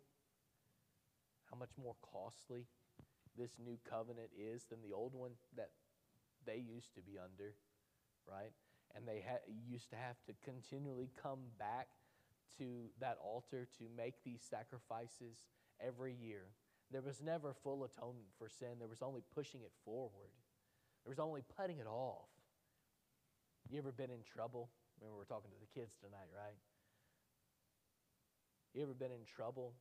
how 1.50 1.58
much 1.58 1.72
more 1.82 1.96
costly 2.02 2.68
this 3.38 3.52
new 3.58 3.78
covenant 3.90 4.30
is 4.38 4.66
than 4.70 4.82
the 4.82 4.94
old 4.94 5.16
one 5.16 5.32
that 5.56 5.70
they 6.46 6.58
used 6.58 6.94
to 6.96 7.02
be 7.02 7.18
under, 7.18 7.56
right? 8.28 8.52
And 8.96 9.08
they 9.08 9.24
ha- 9.26 9.46
used 9.70 9.90
to 9.92 9.96
have 9.96 10.18
to 10.28 10.34
continually 10.44 11.10
come 11.22 11.40
back 11.58 11.88
to 12.58 12.90
that 13.00 13.18
altar 13.24 13.68
to 13.78 13.84
make 13.96 14.16
these 14.26 14.42
sacrifices 14.42 15.38
every 15.80 16.14
year. 16.14 16.48
There 16.92 17.02
was 17.02 17.22
never 17.22 17.54
full 17.54 17.84
atonement 17.84 18.34
for 18.38 18.50
sin. 18.50 18.80
There 18.80 18.88
was 18.88 19.02
only 19.02 19.22
pushing 19.36 19.62
it 19.62 19.72
forward. 19.86 20.34
There 21.06 21.12
was 21.12 21.20
only 21.20 21.44
putting 21.58 21.78
it 21.78 21.88
off. 21.88 22.30
You 23.70 23.78
ever 23.78 23.92
been 23.92 24.10
in 24.10 24.26
trouble? 24.26 24.70
Remember, 25.00 25.18
we're 25.18 25.30
talking 25.30 25.52
to 25.52 25.60
the 25.62 25.80
kids 25.80 25.96
tonight, 26.02 26.34
right? 26.34 26.58
You 28.74 28.84
ever 28.84 28.94
been 28.94 29.12
in 29.12 29.26
trouble 29.26 29.74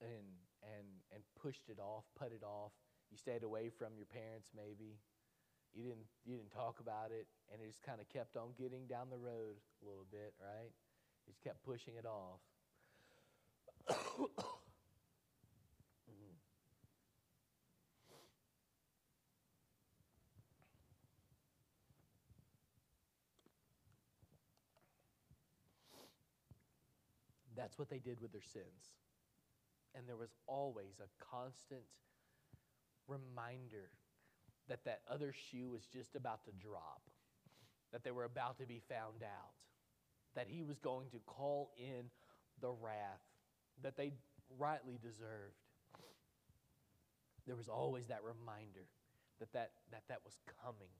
and 0.00 0.28
and 0.62 0.86
and 1.12 1.22
pushed 1.40 1.68
it 1.68 1.78
off, 1.80 2.04
put 2.18 2.32
it 2.32 2.44
off? 2.44 2.72
You 3.10 3.16
stayed 3.16 3.42
away 3.42 3.70
from 3.70 3.96
your 3.96 4.06
parents, 4.06 4.50
maybe. 4.54 5.00
You 5.72 5.82
didn't 5.82 6.06
you 6.24 6.36
didn't 6.36 6.52
talk 6.52 6.80
about 6.80 7.10
it, 7.12 7.26
and 7.52 7.62
it 7.62 7.66
just 7.66 7.82
kind 7.82 8.00
of 8.00 8.08
kept 8.08 8.36
on 8.36 8.52
getting 8.58 8.86
down 8.86 9.08
the 9.08 9.18
road 9.18 9.56
a 9.82 9.88
little 9.88 10.06
bit, 10.10 10.34
right? 10.36 10.72
You 11.24 11.32
just 11.32 11.40
kept 11.40 11.64
pushing 11.64 11.94
it 11.96 12.04
off. 12.04 12.40
That's 27.68 27.78
what 27.78 27.90
they 27.90 27.98
did 27.98 28.22
with 28.22 28.32
their 28.32 28.40
sins. 28.40 28.96
And 29.94 30.08
there 30.08 30.16
was 30.16 30.32
always 30.46 31.00
a 31.00 31.24
constant 31.36 31.84
reminder 33.06 33.90
that 34.68 34.86
that 34.86 35.02
other 35.06 35.34
shoe 35.34 35.68
was 35.68 35.84
just 35.84 36.16
about 36.16 36.46
to 36.46 36.52
drop, 36.52 37.02
that 37.92 38.04
they 38.04 38.10
were 38.10 38.24
about 38.24 38.56
to 38.60 38.66
be 38.66 38.80
found 38.88 39.22
out, 39.22 39.52
that 40.34 40.46
he 40.48 40.62
was 40.62 40.78
going 40.78 41.10
to 41.10 41.18
call 41.26 41.72
in 41.76 42.08
the 42.62 42.70
wrath 42.70 43.20
that 43.82 43.98
they 43.98 44.12
rightly 44.58 44.98
deserved. 45.02 45.60
There 47.46 47.56
was 47.56 47.68
always 47.68 48.06
that 48.06 48.22
reminder 48.24 48.88
that 49.40 49.52
that, 49.52 49.72
that, 49.92 50.04
that 50.08 50.20
was 50.24 50.40
coming. 50.64 50.96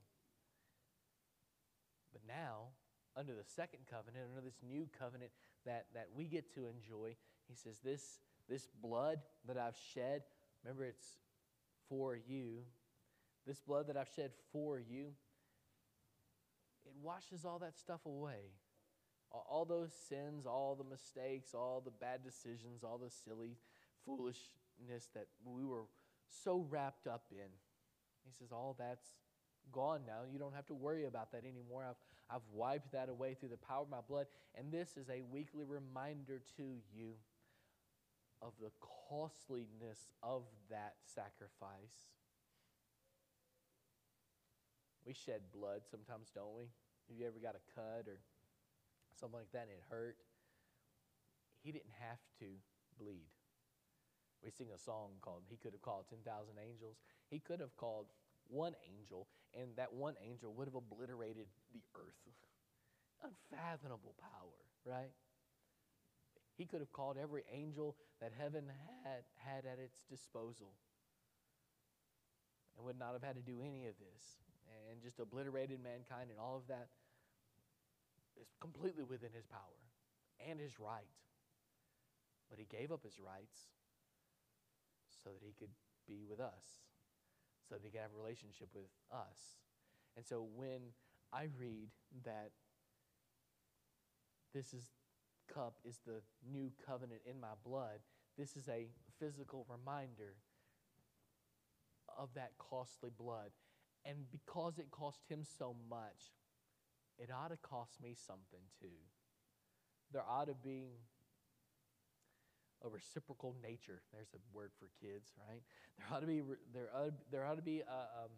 But 2.13 2.21
now, 2.27 2.77
under 3.19 3.33
the 3.33 3.43
second 3.43 3.79
covenant, 3.89 4.25
under 4.29 4.41
this 4.41 4.61
new 4.65 4.87
covenant 4.97 5.31
that, 5.65 5.87
that 5.93 6.07
we 6.15 6.25
get 6.25 6.53
to 6.55 6.61
enjoy, 6.67 7.15
he 7.47 7.55
says, 7.55 7.79
This, 7.83 8.19
this 8.47 8.67
blood 8.81 9.19
that 9.47 9.57
I've 9.57 9.77
shed, 9.93 10.23
remember 10.63 10.85
it's 10.85 11.17
for 11.89 12.15
you, 12.15 12.59
this 13.45 13.59
blood 13.59 13.87
that 13.87 13.97
I've 13.97 14.09
shed 14.15 14.31
for 14.53 14.79
you, 14.79 15.07
it 16.85 16.93
washes 17.01 17.45
all 17.45 17.59
that 17.59 17.77
stuff 17.77 18.05
away. 18.05 18.53
All, 19.31 19.45
all 19.49 19.65
those 19.65 19.91
sins, 20.07 20.45
all 20.45 20.75
the 20.75 20.89
mistakes, 20.89 21.53
all 21.53 21.81
the 21.83 21.91
bad 21.91 22.23
decisions, 22.23 22.83
all 22.83 22.97
the 22.97 23.09
silly 23.09 23.57
foolishness 24.05 25.09
that 25.13 25.27
we 25.43 25.65
were 25.65 25.83
so 26.29 26.65
wrapped 26.69 27.07
up 27.07 27.25
in. 27.31 27.49
He 28.23 28.31
says, 28.37 28.51
All 28.51 28.75
that's 28.77 29.07
gone 29.71 30.01
now. 30.05 30.21
You 30.31 30.39
don't 30.39 30.53
have 30.53 30.65
to 30.67 30.73
worry 30.73 31.05
about 31.05 31.31
that 31.31 31.43
anymore. 31.43 31.85
I've, 31.87 32.35
I've 32.35 32.45
wiped 32.53 32.91
that 32.91 33.09
away 33.09 33.35
through 33.39 33.49
the 33.49 33.57
power 33.57 33.83
of 33.83 33.89
my 33.89 34.01
blood. 34.07 34.27
And 34.55 34.71
this 34.71 34.97
is 34.97 35.09
a 35.09 35.21
weekly 35.31 35.63
reminder 35.65 36.41
to 36.57 36.63
you 36.93 37.13
of 38.41 38.53
the 38.61 38.71
costliness 39.09 40.07
of 40.23 40.43
that 40.69 40.95
sacrifice. 41.05 42.07
We 45.05 45.13
shed 45.13 45.41
blood 45.53 45.81
sometimes, 45.89 46.29
don't 46.33 46.55
we? 46.55 46.69
Have 47.09 47.17
you 47.17 47.25
ever 47.25 47.39
got 47.41 47.55
a 47.55 47.63
cut 47.73 48.07
or 48.07 48.19
something 49.19 49.39
like 49.39 49.51
that 49.53 49.63
and 49.63 49.71
it 49.71 49.83
hurt? 49.89 50.17
He 51.63 51.71
didn't 51.71 51.97
have 51.99 52.21
to 52.39 52.45
bleed. 53.01 53.27
We 54.43 54.51
sing 54.51 54.67
a 54.73 54.79
song 54.79 55.19
called 55.21 55.43
He 55.49 55.57
Could 55.57 55.73
Have 55.73 55.81
Called 55.81 56.05
10,000 56.09 56.23
Angels. 56.55 56.95
He 57.29 57.39
could 57.39 57.59
have 57.59 57.75
called 57.75 58.07
one 58.49 58.73
angel, 58.85 59.27
and 59.53 59.69
that 59.77 59.93
one 59.93 60.15
angel 60.25 60.53
would 60.53 60.67
have 60.67 60.75
obliterated 60.75 61.47
the 61.73 61.81
earth. 61.95 62.19
Unfathomable 63.23 64.15
power, 64.19 64.59
right? 64.85 65.11
He 66.57 66.65
could 66.65 66.81
have 66.81 66.91
called 66.91 67.17
every 67.17 67.43
angel 67.53 67.95
that 68.19 68.33
heaven 68.37 68.65
had, 69.05 69.23
had 69.37 69.65
at 69.65 69.79
its 69.79 70.03
disposal 70.09 70.73
and 72.75 72.85
would 72.85 72.99
not 72.99 73.13
have 73.13 73.23
had 73.23 73.35
to 73.35 73.41
do 73.41 73.61
any 73.63 73.87
of 73.87 73.95
this 73.99 74.23
and 74.89 75.01
just 75.01 75.19
obliterated 75.19 75.79
mankind 75.83 76.31
and 76.31 76.39
all 76.39 76.57
of 76.57 76.67
that 76.67 76.87
is 78.39 78.47
completely 78.59 79.03
within 79.03 79.31
his 79.35 79.45
power 79.45 79.79
and 80.47 80.59
his 80.59 80.79
right. 80.79 81.11
But 82.49 82.59
he 82.59 82.65
gave 82.65 82.91
up 82.91 83.03
his 83.03 83.19
rights 83.19 83.69
so 85.23 85.29
that 85.29 85.43
he 85.43 85.53
could 85.59 85.71
be 86.07 86.25
with 86.27 86.39
us, 86.39 86.88
so 87.69 87.75
that 87.75 87.81
he 87.83 87.91
could 87.91 88.01
have 88.01 88.11
a 88.17 88.21
relationship 88.21 88.69
with 88.73 88.89
us. 89.11 89.61
And 90.17 90.25
so 90.25 90.47
when 90.55 90.93
I 91.31 91.47
read 91.57 91.89
that 92.25 92.49
this 94.53 94.73
is 94.73 94.89
cup 95.53 95.75
is 95.83 95.99
the 96.05 96.21
new 96.51 96.71
covenant 96.85 97.21
in 97.29 97.39
my 97.39 97.53
blood, 97.63 97.99
this 98.37 98.55
is 98.55 98.67
a 98.67 98.87
physical 99.19 99.65
reminder 99.69 100.33
of 102.17 102.29
that 102.35 102.51
costly 102.57 103.11
blood. 103.15 103.51
And 104.05 104.31
because 104.31 104.79
it 104.79 104.89
cost 104.91 105.19
him 105.29 105.43
so 105.43 105.75
much, 105.89 106.33
it 107.17 107.29
ought 107.31 107.49
to 107.49 107.57
cost 107.57 108.01
me 108.01 108.15
something 108.15 108.65
too. 108.79 108.97
There 110.11 110.23
ought 110.27 110.47
to 110.47 110.55
be 110.55 111.01
a 112.85 112.89
reciprocal 112.89 113.55
nature. 113.61 114.01
There's 114.13 114.33
a 114.33 114.41
word 114.55 114.71
for 114.79 114.89
kids, 115.01 115.33
right? 115.49 115.61
There 115.97 116.07
ought 116.11 116.21
to 116.21 116.27
be 116.27 116.41
there 116.73 116.89
ought, 116.95 117.13
there 117.31 117.45
ought 117.45 117.55
to 117.57 117.61
be 117.61 117.81
a, 117.81 118.01
um, 118.23 118.33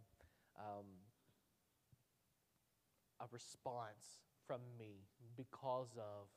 um, 0.58 0.86
a 3.20 3.26
response 3.32 4.26
from 4.48 4.62
me 4.80 5.06
because 5.38 5.94
of 5.98 6.28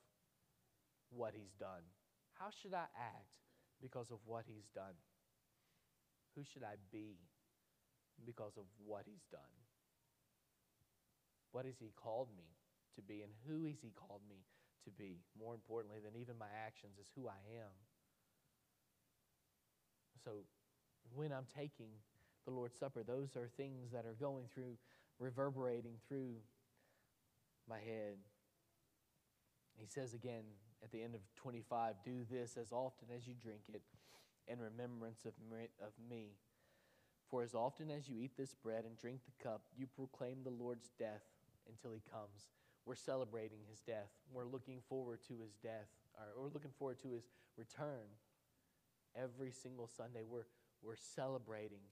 what 1.10 1.32
he's 1.34 1.54
done. 1.58 1.82
How 2.34 2.50
should 2.50 2.74
I 2.74 2.86
act 2.98 3.32
because 3.80 4.10
of 4.10 4.18
what 4.26 4.44
he's 4.46 4.68
done? 4.74 4.98
Who 6.36 6.42
should 6.44 6.62
I 6.62 6.76
be 6.92 7.16
because 8.26 8.56
of 8.56 8.64
what 8.84 9.04
he's 9.06 9.24
done? 9.30 9.54
What 11.52 11.64
has 11.64 11.78
he 11.78 11.92
called 11.94 12.28
me 12.36 12.58
to 12.96 13.02
be, 13.02 13.22
and 13.22 13.30
who 13.46 13.66
has 13.66 13.78
he 13.80 13.92
called 13.94 14.22
me 14.28 14.42
to 14.84 14.90
be? 14.90 15.22
More 15.38 15.54
importantly 15.54 15.98
than 16.02 16.20
even 16.20 16.36
my 16.36 16.50
actions, 16.66 16.98
is 16.98 17.06
who 17.14 17.28
I 17.28 17.38
am. 17.54 17.70
So 20.24 20.30
when 21.14 21.32
I'm 21.32 21.46
taking 21.54 21.90
the 22.44 22.50
Lord's 22.50 22.78
Supper, 22.78 23.02
those 23.02 23.36
are 23.36 23.48
things 23.56 23.92
that 23.92 24.06
are 24.06 24.16
going 24.18 24.44
through, 24.52 24.76
reverberating 25.18 25.94
through 26.08 26.36
my 27.68 27.78
head. 27.78 28.16
He 29.76 29.86
says 29.86 30.14
again 30.14 30.44
at 30.82 30.92
the 30.92 31.02
end 31.02 31.14
of 31.14 31.20
25 31.36 31.96
Do 32.04 32.24
this 32.30 32.56
as 32.56 32.72
often 32.72 33.08
as 33.14 33.26
you 33.26 33.34
drink 33.40 33.62
it 33.72 33.82
in 34.46 34.58
remembrance 34.58 35.24
of 35.24 35.32
me, 35.50 35.68
of 35.80 35.92
me. 36.08 36.32
For 37.30 37.42
as 37.42 37.54
often 37.54 37.90
as 37.90 38.08
you 38.08 38.18
eat 38.20 38.36
this 38.36 38.54
bread 38.54 38.84
and 38.84 38.96
drink 38.98 39.20
the 39.24 39.44
cup, 39.44 39.62
you 39.76 39.86
proclaim 39.86 40.38
the 40.44 40.50
Lord's 40.50 40.90
death 40.98 41.24
until 41.68 41.92
he 41.92 42.02
comes. 42.10 42.48
We're 42.86 42.94
celebrating 42.94 43.60
his 43.68 43.80
death. 43.80 44.10
We're 44.32 44.44
looking 44.44 44.80
forward 44.88 45.20
to 45.28 45.34
his 45.42 45.54
death, 45.62 45.88
or 46.36 46.44
we're 46.44 46.52
looking 46.52 46.70
forward 46.78 47.00
to 47.00 47.08
his 47.08 47.24
return 47.56 48.12
every 49.16 49.52
single 49.52 49.88
Sunday. 49.88 50.22
We're, 50.28 50.46
we're 50.82 50.96
celebrating 51.14 51.82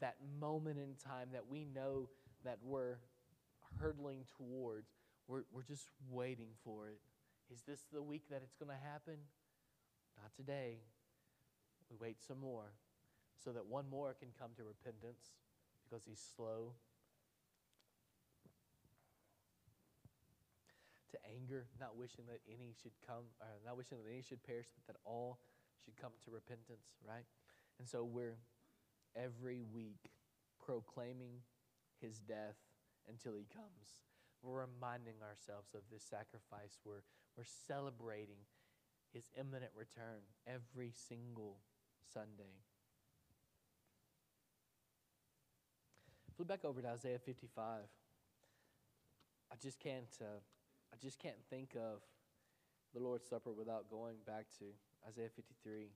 that 0.00 0.16
moment 0.40 0.78
in 0.78 0.94
time 1.02 1.28
that 1.32 1.46
we 1.48 1.64
know 1.64 2.08
that 2.44 2.58
we're 2.62 2.96
hurtling 3.80 4.24
towards. 4.36 4.90
We're, 5.28 5.44
we're 5.52 5.62
just 5.62 5.88
waiting 6.10 6.50
for 6.64 6.88
it. 6.88 6.98
Is 7.52 7.62
this 7.66 7.80
the 7.92 8.02
week 8.02 8.24
that 8.30 8.42
it's 8.42 8.56
going 8.56 8.70
to 8.70 8.90
happen? 8.90 9.16
Not 10.20 10.34
today. 10.36 10.78
We 11.90 11.96
wait 12.00 12.22
some 12.26 12.40
more 12.40 12.72
so 13.44 13.50
that 13.52 13.66
one 13.66 13.84
more 13.90 14.14
can 14.18 14.28
come 14.38 14.50
to 14.56 14.64
repentance 14.64 15.34
because 15.84 16.04
he's 16.06 16.22
slow 16.36 16.72
to 21.10 21.18
anger, 21.28 21.66
not 21.78 21.96
wishing 21.96 22.24
that 22.28 22.40
any 22.48 22.72
should 22.82 22.96
come, 23.06 23.28
or 23.40 23.48
not 23.66 23.76
wishing 23.76 23.98
that 23.98 24.10
any 24.10 24.22
should 24.22 24.42
perish, 24.42 24.66
but 24.74 24.94
that 24.94 25.00
all 25.04 25.38
should 25.84 25.96
come 26.00 26.12
to 26.24 26.30
repentance, 26.30 26.86
right? 27.06 27.24
And 27.78 27.88
so 27.88 28.04
we're 28.04 28.38
every 29.16 29.60
week 29.60 30.10
proclaiming 30.64 31.42
his 32.00 32.18
death 32.18 32.56
until 33.08 33.34
he 33.34 33.46
comes. 33.52 33.98
We're 34.42 34.66
reminding 34.66 35.22
ourselves 35.22 35.74
of 35.74 35.82
this 35.90 36.02
sacrifice. 36.02 36.78
We're, 36.84 37.02
we're 37.36 37.50
celebrating 37.66 38.42
his 39.12 39.28
imminent 39.38 39.72
return 39.76 40.22
every 40.46 40.92
single 41.08 41.58
Sunday. 42.12 42.58
Flip 46.36 46.48
back 46.48 46.64
over 46.64 46.80
to 46.80 46.88
Isaiah 46.88 47.18
55. 47.18 47.82
I 49.50 49.54
just 49.62 49.78
can't, 49.78 50.16
uh, 50.20 50.40
I 50.92 50.96
just 51.00 51.18
can't 51.18 51.36
think 51.50 51.76
of 51.76 52.00
the 52.94 53.00
Lord's 53.00 53.28
Supper 53.28 53.52
without 53.52 53.90
going 53.90 54.16
back 54.26 54.46
to 54.58 54.64
Isaiah 55.08 55.30
53. 55.34 55.88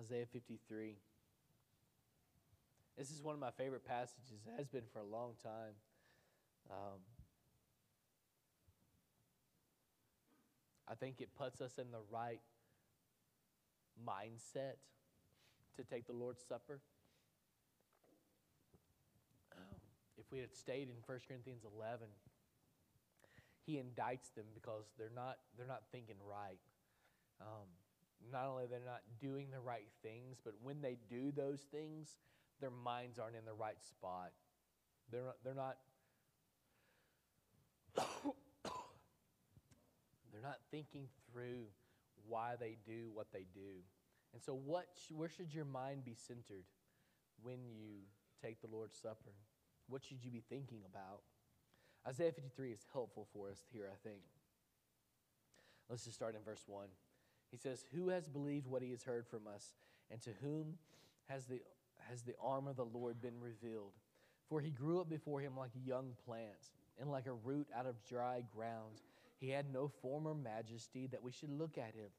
Isaiah 0.00 0.26
53. 0.32 0.96
This 2.96 3.10
is 3.10 3.22
one 3.22 3.34
of 3.34 3.40
my 3.40 3.50
favorite 3.50 3.84
passages. 3.86 4.46
It 4.46 4.52
has 4.56 4.68
been 4.68 4.84
for 4.92 5.00
a 5.00 5.04
long 5.04 5.32
time. 5.42 5.74
Um, 6.70 7.00
I 10.88 10.94
think 10.94 11.20
it 11.20 11.30
puts 11.36 11.60
us 11.60 11.78
in 11.78 11.90
the 11.90 12.00
right 12.10 12.40
mindset 14.06 14.76
to 15.76 15.84
take 15.84 16.06
the 16.06 16.12
Lord's 16.12 16.42
Supper. 16.46 16.80
Um, 19.56 19.80
if 20.18 20.24
we 20.30 20.40
had 20.40 20.54
stayed 20.54 20.88
in 20.88 20.96
1 21.06 21.20
Corinthians 21.26 21.64
11, 21.76 22.06
he 23.64 23.74
indicts 23.74 24.34
them 24.34 24.46
because 24.54 24.84
they're 24.98 25.12
not, 25.14 25.38
they're 25.56 25.66
not 25.66 25.82
thinking 25.90 26.16
right. 26.28 26.58
Um, 27.40 27.68
not 28.30 28.46
only 28.46 28.66
they're 28.66 28.80
not 28.84 29.02
doing 29.20 29.48
the 29.50 29.60
right 29.60 29.88
things, 30.02 30.38
but 30.44 30.54
when 30.62 30.80
they 30.80 30.98
do 31.08 31.32
those 31.32 31.60
things, 31.60 32.18
their 32.60 32.70
minds 32.70 33.18
aren't 33.18 33.36
in 33.36 33.44
the 33.44 33.52
right 33.52 33.82
spot. 33.82 34.32
They're 35.10 35.24
not, 35.24 35.36
they're 35.44 35.54
not 35.54 35.76
they're 40.32 40.42
not 40.42 40.58
thinking 40.70 41.08
through 41.30 41.66
why 42.28 42.54
they 42.58 42.76
do 42.86 43.10
what 43.12 43.26
they 43.32 43.46
do. 43.54 43.82
And 44.32 44.42
so 44.42 44.54
what 44.54 44.86
where 45.10 45.28
should 45.28 45.52
your 45.52 45.64
mind 45.64 46.04
be 46.04 46.14
centered 46.14 46.64
when 47.42 47.58
you 47.68 48.06
take 48.42 48.60
the 48.60 48.68
Lord's 48.68 48.96
Supper? 48.96 49.34
What 49.88 50.04
should 50.04 50.24
you 50.24 50.30
be 50.30 50.42
thinking 50.48 50.82
about? 50.88 51.22
Isaiah 52.06 52.32
53 52.32 52.72
is 52.72 52.86
helpful 52.92 53.26
for 53.32 53.48
us 53.48 53.58
here, 53.72 53.88
I 53.90 53.96
think. 54.06 54.20
Let's 55.88 56.04
just 56.04 56.16
start 56.16 56.34
in 56.34 56.42
verse 56.42 56.64
1. 56.66 56.86
He 57.50 57.56
says, 57.56 57.84
Who 57.94 58.08
has 58.08 58.28
believed 58.28 58.66
what 58.66 58.82
he 58.82 58.90
has 58.90 59.04
heard 59.04 59.26
from 59.26 59.42
us, 59.46 59.74
and 60.10 60.20
to 60.22 60.30
whom 60.42 60.78
has 61.28 61.46
the, 61.46 61.60
has 62.08 62.22
the 62.22 62.34
arm 62.42 62.66
of 62.66 62.76
the 62.76 62.84
Lord 62.84 63.20
been 63.20 63.38
revealed? 63.40 63.92
For 64.48 64.60
he 64.60 64.70
grew 64.70 65.00
up 65.00 65.08
before 65.08 65.40
him 65.40 65.56
like 65.56 65.70
a 65.76 65.88
young 65.88 66.12
plant, 66.26 66.70
and 67.00 67.10
like 67.10 67.26
a 67.26 67.34
root 67.34 67.68
out 67.76 67.86
of 67.86 68.02
dry 68.08 68.42
ground. 68.54 69.00
He 69.38 69.50
had 69.50 69.72
no 69.72 69.88
former 69.88 70.34
majesty 70.34 71.08
that 71.08 71.22
we 71.22 71.32
should 71.32 71.50
look 71.50 71.78
at 71.78 71.94
him, 71.94 72.10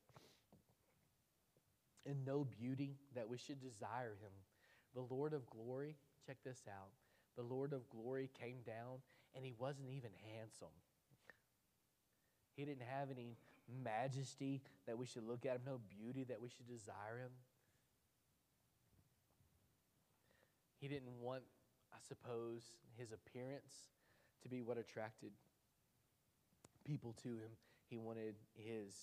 and 2.05 2.25
no 2.25 2.45
beauty 2.59 2.95
that 3.15 3.27
we 3.27 3.37
should 3.37 3.61
desire 3.61 4.15
him. 4.21 4.31
The 4.93 5.13
Lord 5.13 5.33
of 5.33 5.49
glory, 5.49 5.95
check 6.25 6.37
this 6.45 6.61
out. 6.67 6.91
The 7.35 7.43
Lord 7.43 7.73
of 7.73 7.89
glory 7.89 8.29
came 8.39 8.57
down, 8.65 8.99
and 9.35 9.45
he 9.45 9.53
wasn't 9.57 9.89
even 9.89 10.11
handsome. 10.35 10.73
He 12.55 12.65
didn't 12.65 12.87
have 12.87 13.09
any 13.09 13.37
majesty 13.83 14.61
that 14.85 14.97
we 14.97 15.05
should 15.05 15.27
look 15.27 15.45
at 15.45 15.55
him, 15.55 15.61
no 15.65 15.79
beauty 15.89 16.23
that 16.25 16.41
we 16.41 16.49
should 16.49 16.67
desire 16.67 17.17
him. 17.19 17.31
He 20.79 20.87
didn't 20.87 21.19
want, 21.21 21.43
I 21.93 21.97
suppose, 22.07 22.61
his 22.97 23.11
appearance 23.11 23.87
to 24.43 24.49
be 24.49 24.61
what 24.61 24.77
attracted 24.77 25.31
people 26.83 27.15
to 27.23 27.29
him. 27.29 27.51
He 27.89 27.97
wanted 27.97 28.35
his 28.53 28.93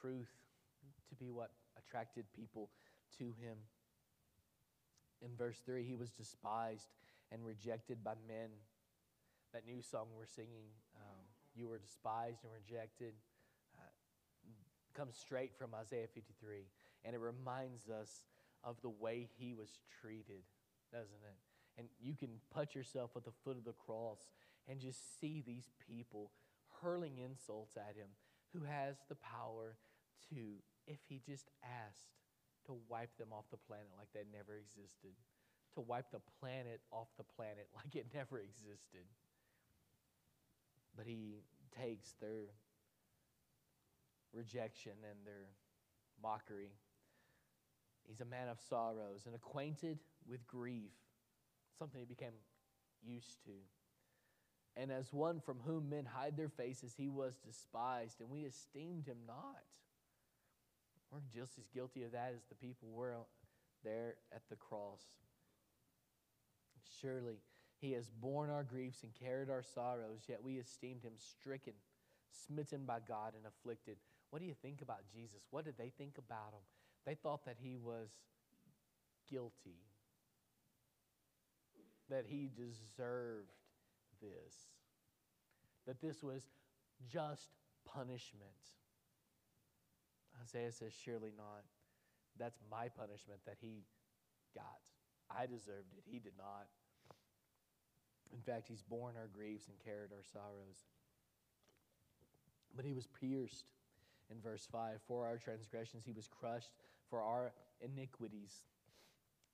truth 0.00 0.32
to 1.08 1.14
be 1.14 1.30
what 1.30 1.50
attracted 1.78 2.24
people 2.34 2.70
to 3.18 3.24
him. 3.24 3.56
In 5.22 5.30
verse 5.36 5.60
3, 5.64 5.84
he 5.84 5.96
was 5.96 6.10
despised 6.10 6.88
and 7.30 7.44
rejected 7.44 8.02
by 8.02 8.14
men. 8.26 8.48
That 9.54 9.62
new 9.70 9.82
song 9.82 10.08
we're 10.18 10.26
singing, 10.26 10.66
um, 10.96 11.22
You 11.54 11.68
Were 11.68 11.78
Despised 11.78 12.42
and 12.42 12.50
Rejected, 12.50 13.14
uh, 13.78 13.86
comes 14.98 15.16
straight 15.16 15.52
from 15.56 15.70
Isaiah 15.78 16.08
53. 16.12 16.66
And 17.04 17.14
it 17.14 17.20
reminds 17.20 17.88
us 17.88 18.26
of 18.64 18.82
the 18.82 18.90
way 18.90 19.28
he 19.38 19.54
was 19.54 19.78
treated, 20.02 20.42
doesn't 20.90 21.22
it? 21.22 21.38
And 21.78 21.86
you 22.00 22.14
can 22.16 22.40
put 22.50 22.74
yourself 22.74 23.12
at 23.14 23.24
the 23.24 23.30
foot 23.44 23.56
of 23.56 23.64
the 23.64 23.78
cross 23.78 24.26
and 24.66 24.80
just 24.80 25.20
see 25.20 25.40
these 25.46 25.70
people 25.86 26.32
hurling 26.82 27.18
insults 27.18 27.76
at 27.76 27.94
him 27.94 28.10
who 28.52 28.64
has 28.64 28.96
the 29.08 29.14
power 29.14 29.76
to, 30.30 30.58
if 30.88 30.98
he 31.08 31.22
just 31.24 31.48
asked, 31.62 32.10
to 32.66 32.74
wipe 32.88 33.16
them 33.18 33.28
off 33.30 33.44
the 33.52 33.56
planet 33.68 33.86
like 33.96 34.08
they 34.12 34.26
never 34.36 34.58
existed, 34.58 35.14
to 35.74 35.80
wipe 35.80 36.10
the 36.10 36.22
planet 36.40 36.80
off 36.90 37.06
the 37.18 37.28
planet 37.36 37.68
like 37.76 37.94
it 37.94 38.08
never 38.12 38.40
existed. 38.40 39.06
But 40.96 41.06
he 41.06 41.42
takes 41.76 42.12
their 42.20 42.52
rejection 44.32 44.92
and 45.08 45.26
their 45.26 45.48
mockery. 46.22 46.70
He's 48.06 48.20
a 48.20 48.24
man 48.24 48.48
of 48.48 48.60
sorrows 48.68 49.22
and 49.26 49.34
acquainted 49.34 49.98
with 50.28 50.46
grief, 50.46 50.92
something 51.78 51.98
he 52.00 52.06
became 52.06 52.34
used 53.02 53.42
to. 53.44 53.52
And 54.76 54.90
as 54.90 55.12
one 55.12 55.40
from 55.40 55.58
whom 55.64 55.88
men 55.88 56.04
hide 56.04 56.36
their 56.36 56.48
faces, 56.48 56.94
he 56.96 57.08
was 57.08 57.36
despised, 57.36 58.20
and 58.20 58.28
we 58.28 58.40
esteemed 58.42 59.06
him 59.06 59.18
not. 59.26 59.62
We're 61.10 61.20
just 61.32 61.58
as 61.58 61.68
guilty 61.72 62.02
of 62.02 62.12
that 62.12 62.32
as 62.34 62.42
the 62.48 62.56
people 62.56 62.88
were 62.90 63.14
there 63.84 64.16
at 64.34 64.42
the 64.50 64.56
cross. 64.56 65.02
Surely 67.00 67.36
he 67.84 67.92
has 67.92 68.08
borne 68.08 68.48
our 68.48 68.64
griefs 68.64 69.02
and 69.02 69.12
carried 69.14 69.50
our 69.50 69.62
sorrows, 69.62 70.22
yet 70.26 70.42
we 70.42 70.54
esteemed 70.54 71.02
him 71.02 71.12
stricken, 71.18 71.74
smitten 72.30 72.86
by 72.86 72.98
God, 73.06 73.34
and 73.36 73.44
afflicted. 73.46 73.98
What 74.30 74.38
do 74.40 74.46
you 74.46 74.54
think 74.54 74.80
about 74.80 75.00
Jesus? 75.14 75.46
What 75.50 75.66
did 75.66 75.76
they 75.76 75.92
think 75.98 76.16
about 76.16 76.54
him? 76.54 76.64
They 77.04 77.14
thought 77.14 77.44
that 77.44 77.56
he 77.60 77.76
was 77.76 78.08
guilty, 79.30 79.82
that 82.08 82.24
he 82.26 82.48
deserved 82.56 83.52
this, 84.22 84.54
that 85.86 86.00
this 86.00 86.22
was 86.22 86.48
just 87.12 87.50
punishment. 87.84 88.50
Isaiah 90.42 90.72
says, 90.72 90.94
Surely 91.04 91.32
not. 91.36 91.64
That's 92.38 92.58
my 92.70 92.88
punishment 92.88 93.40
that 93.44 93.58
he 93.60 93.84
got. 94.54 94.80
I 95.30 95.44
deserved 95.44 95.92
it. 95.98 96.04
He 96.10 96.18
did 96.18 96.32
not. 96.38 96.66
In 98.34 98.40
fact, 98.40 98.66
he's 98.68 98.82
borne 98.82 99.14
our 99.16 99.28
griefs 99.32 99.68
and 99.68 99.76
carried 99.84 100.10
our 100.12 100.24
sorrows. 100.32 100.84
But 102.74 102.84
he 102.84 102.92
was 102.92 103.06
pierced 103.06 103.64
in 104.30 104.40
verse 104.40 104.66
5 104.70 105.00
for 105.06 105.26
our 105.26 105.36
transgressions, 105.36 106.04
he 106.04 106.12
was 106.12 106.26
crushed 106.26 106.70
for 107.08 107.20
our 107.20 107.52
iniquities. 107.80 108.62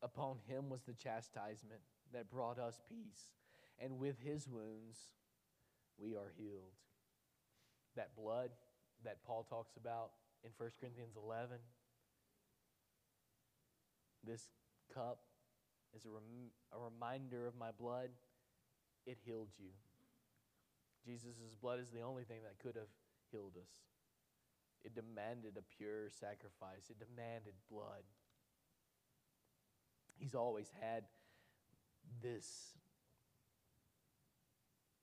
Upon 0.02 0.36
him 0.46 0.70
was 0.70 0.82
the 0.82 0.94
chastisement 0.94 1.80
that 2.12 2.30
brought 2.30 2.58
us 2.58 2.80
peace, 2.88 3.32
and 3.78 3.98
with 3.98 4.16
his 4.20 4.48
wounds 4.48 4.98
we 5.98 6.14
are 6.14 6.32
healed. 6.38 6.72
That 7.96 8.16
blood 8.16 8.50
that 9.04 9.22
Paul 9.24 9.44
talks 9.48 9.76
about 9.76 10.12
in 10.44 10.50
1 10.56 10.70
Corinthians 10.80 11.16
11, 11.22 11.58
this 14.24 14.48
cup 14.94 15.18
is 15.94 16.04
a, 16.04 16.10
rem- 16.10 16.52
a 16.72 16.78
reminder 16.78 17.46
of 17.46 17.54
my 17.58 17.70
blood. 17.78 18.10
It 19.06 19.18
healed 19.24 19.50
you. 19.58 19.70
Jesus' 21.04 21.56
blood 21.60 21.80
is 21.80 21.90
the 21.90 22.02
only 22.02 22.24
thing 22.24 22.40
that 22.44 22.58
could 22.58 22.76
have 22.76 22.90
healed 23.30 23.56
us. 23.56 23.70
It 24.84 24.94
demanded 24.94 25.56
a 25.58 25.76
pure 25.76 26.08
sacrifice, 26.08 26.90
it 26.90 26.98
demanded 26.98 27.54
blood. 27.70 28.04
He's 30.18 30.34
always 30.34 30.70
had 30.80 31.04
this, 32.22 32.76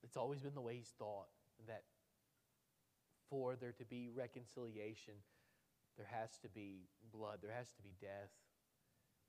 it's 0.04 0.18
always 0.18 0.41
been 0.41 0.54
the 0.54 0.62
way 0.62 0.76
he's 0.76 0.93
thought 0.98 1.30
that 1.68 1.84
for 3.30 3.56
there 3.56 3.74
to 3.74 3.86
be 3.86 4.10
reconciliation, 4.14 5.14
there 5.98 6.08
has 6.12 6.38
to 6.43 6.50
be 6.50 6.88
blood, 7.12 7.39
there 7.41 7.52
has 7.52 7.72
to 7.74 7.82
be 7.82 7.93
death. 8.00 8.32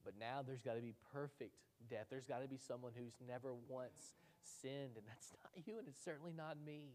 But 0.05 0.14
now 0.19 0.43
there's 0.47 0.62
got 0.62 0.75
to 0.75 0.83
be 0.83 0.95
perfect 1.12 1.57
death. 1.91 2.07
There's 2.11 2.27
got 2.27 2.43
to 2.43 2.49
be 2.49 2.57
someone 2.57 2.93
who's 2.97 3.14
never 3.27 3.53
once 3.69 4.14
sinned, 4.61 4.97
and 4.97 5.07
that's 5.07 5.33
not 5.43 5.67
you, 5.67 5.79
and 5.79 5.89
it's 5.89 6.03
certainly 6.03 6.33
not 6.37 6.57
me. 6.65 6.95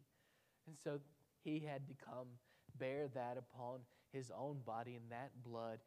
And 0.67 0.75
so 0.83 0.99
he 1.43 1.59
had 1.59 1.87
to 1.87 1.93
come 1.93 2.27
bear 2.77 3.07
that 3.13 3.37
upon 3.37 3.79
his 4.11 4.31
own 4.37 4.59
body, 4.65 4.95
and 4.95 5.11
that 5.11 5.31
blood 5.43 5.79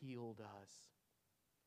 healed 0.00 0.40
us. 0.40 0.70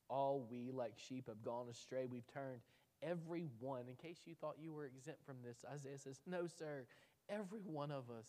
All 0.10 0.46
we, 0.50 0.72
like 0.72 0.94
sheep, 0.98 1.28
have 1.28 1.44
gone 1.44 1.68
astray. 1.70 2.06
We've 2.06 2.28
turned 2.28 2.62
every 3.02 3.48
one. 3.60 3.86
In 3.90 3.96
case 3.96 4.20
you 4.26 4.36
thought 4.36 4.56
you 4.60 4.74
were 4.74 4.86
exempt 4.86 5.26
from 5.26 5.38
this, 5.44 5.66
Isaiah 5.72 5.98
says, 5.98 6.22
No, 6.28 6.48
sir, 6.48 6.86
every 7.30 7.62
one 7.62 7.92
of 7.92 8.10
us 8.10 8.28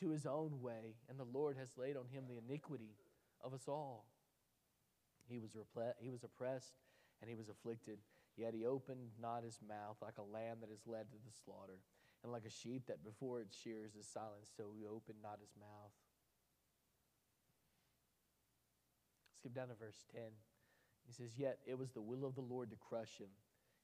to 0.00 0.10
his 0.10 0.26
own 0.26 0.60
way, 0.60 0.96
and 1.08 1.18
the 1.18 1.24
Lord 1.24 1.56
has 1.56 1.70
laid 1.76 1.96
on 1.96 2.06
him 2.10 2.24
the 2.28 2.38
iniquity 2.38 2.96
of 3.42 3.54
us 3.54 3.64
all. 3.68 4.06
He 5.28 5.38
was, 5.38 5.50
repl- 5.52 5.94
he 5.98 6.10
was 6.10 6.22
oppressed 6.24 6.74
and 7.20 7.28
he 7.30 7.36
was 7.36 7.48
afflicted, 7.48 7.98
yet 8.36 8.54
he 8.54 8.64
opened 8.64 9.10
not 9.20 9.44
his 9.44 9.58
mouth 9.66 9.96
like 10.00 10.18
a 10.18 10.22
lamb 10.22 10.58
that 10.60 10.70
is 10.70 10.86
led 10.86 11.10
to 11.10 11.18
the 11.18 11.32
slaughter, 11.44 11.80
and 12.22 12.32
like 12.32 12.44
a 12.44 12.50
sheep 12.50 12.86
that 12.86 13.04
before 13.04 13.40
its 13.40 13.56
shears 13.56 13.94
is 13.94 14.06
silent, 14.06 14.46
so 14.56 14.70
he 14.76 14.86
opened 14.86 15.18
not 15.22 15.38
his 15.40 15.54
mouth. 15.58 15.92
Skip 19.36 19.54
down 19.54 19.68
to 19.68 19.74
verse 19.74 20.04
10. 20.12 20.22
He 21.06 21.12
says, 21.12 21.38
Yet 21.38 21.58
it 21.66 21.78
was 21.78 21.90
the 21.90 22.00
will 22.00 22.24
of 22.24 22.34
the 22.34 22.40
Lord 22.40 22.70
to 22.70 22.76
crush 22.76 23.18
him. 23.18 23.30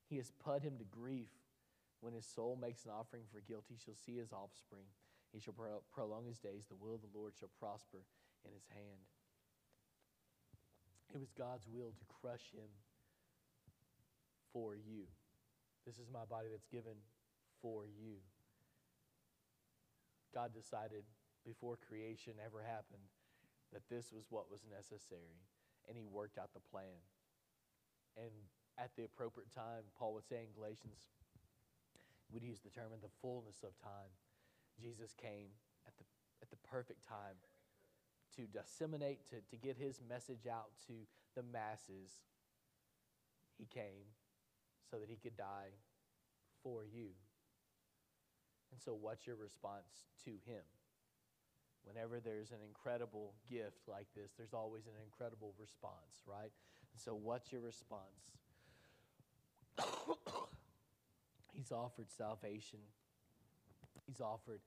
He 0.09 0.17
has 0.17 0.33
put 0.43 0.63
him 0.63 0.79
to 0.79 0.85
grief. 0.85 1.31
When 2.01 2.15
his 2.15 2.27
soul 2.27 2.59
makes 2.61 2.85
an 2.85 2.91
offering 2.91 3.23
for 3.31 3.41
guilt, 3.47 3.67
he 3.69 3.79
shall 3.79 3.95
see 3.95 4.19
his 4.19 4.33
offspring. 4.33 4.91
He 5.33 5.39
shall 5.39 5.55
pro- 5.55 5.87
prolong 5.95 6.27
his 6.27 6.41
days. 6.41 6.67
The 6.67 6.75
will 6.75 6.97
of 6.97 7.01
the 7.01 7.15
Lord 7.15 7.35
shall 7.39 7.51
prosper 7.61 8.03
in 8.45 8.53
his 8.53 8.67
hand. 8.75 9.07
It 11.15 11.21
was 11.21 11.31
God's 11.31 11.69
will 11.69 11.95
to 11.95 12.07
crush 12.09 12.51
him 12.51 12.69
for 14.53 14.75
you. 14.77 15.09
This 15.87 15.99
is 15.99 16.07
my 16.13 16.25
body 16.29 16.49
that's 16.51 16.69
given 16.71 16.95
for 17.61 17.87
you. 17.87 18.23
God 20.35 20.55
decided 20.55 21.05
before 21.45 21.77
creation 21.77 22.35
ever 22.45 22.63
happened 22.63 23.05
that 23.73 23.89
this 23.89 24.13
was 24.13 24.25
what 24.31 24.51
was 24.51 24.63
necessary, 24.69 25.41
and 25.89 25.97
He 25.97 26.05
worked 26.07 26.39
out 26.39 26.55
the 26.55 26.65
plan. 26.71 27.01
And 28.17 28.33
at 28.79 28.91
the 28.97 29.05
appropriate 29.05 29.53
time, 29.53 29.89
Paul 29.99 30.15
would 30.15 30.29
say 30.29 30.45
in 30.45 30.53
Galatians, 30.55 31.09
we'd 32.33 32.45
use 32.45 32.61
the 32.61 32.71
term 32.71 32.93
in 32.93 33.01
the 33.01 33.13
fullness 33.21 33.65
of 33.65 33.77
time. 33.81 34.13
Jesus 34.81 35.15
came 35.15 35.53
at 35.87 35.97
the, 35.97 36.05
at 36.41 36.51
the 36.51 36.61
perfect 36.69 37.07
time 37.07 37.37
to 38.37 38.49
disseminate, 38.49 39.29
to, 39.29 39.37
to 39.51 39.57
get 39.57 39.77
his 39.77 40.01
message 40.09 40.47
out 40.49 40.73
to 40.87 40.93
the 41.37 41.43
masses. 41.43 42.25
He 43.59 43.67
came 43.67 44.09
so 44.93 44.99
that 44.99 45.09
he 45.09 45.17
could 45.17 45.37
die 45.39 45.73
for 46.63 46.85
you. 46.85 47.09
And 48.71 48.81
so, 48.81 48.93
what's 48.93 49.27
your 49.27 49.37
response 49.37 50.05
to 50.25 50.31
him? 50.45 50.63
Whenever 51.85 52.21
there's 52.21 52.51
an 52.53 52.59
incredible 52.67 53.33
gift 53.51 53.89
like 53.89 54.07
this, 54.15 54.33
there's 54.37 54.55
always 54.55 54.87
an 54.87 54.93
incredible 55.05 55.55
response, 55.59 56.23
right? 56.27 56.53
And 56.93 57.01
so, 57.01 57.15
what's 57.15 57.51
your 57.51 57.63
response? 57.63 58.37
He's 61.55 61.73
offered 61.73 62.11
salvation, 62.11 62.81
He's 64.07 64.21
offered 64.21 64.61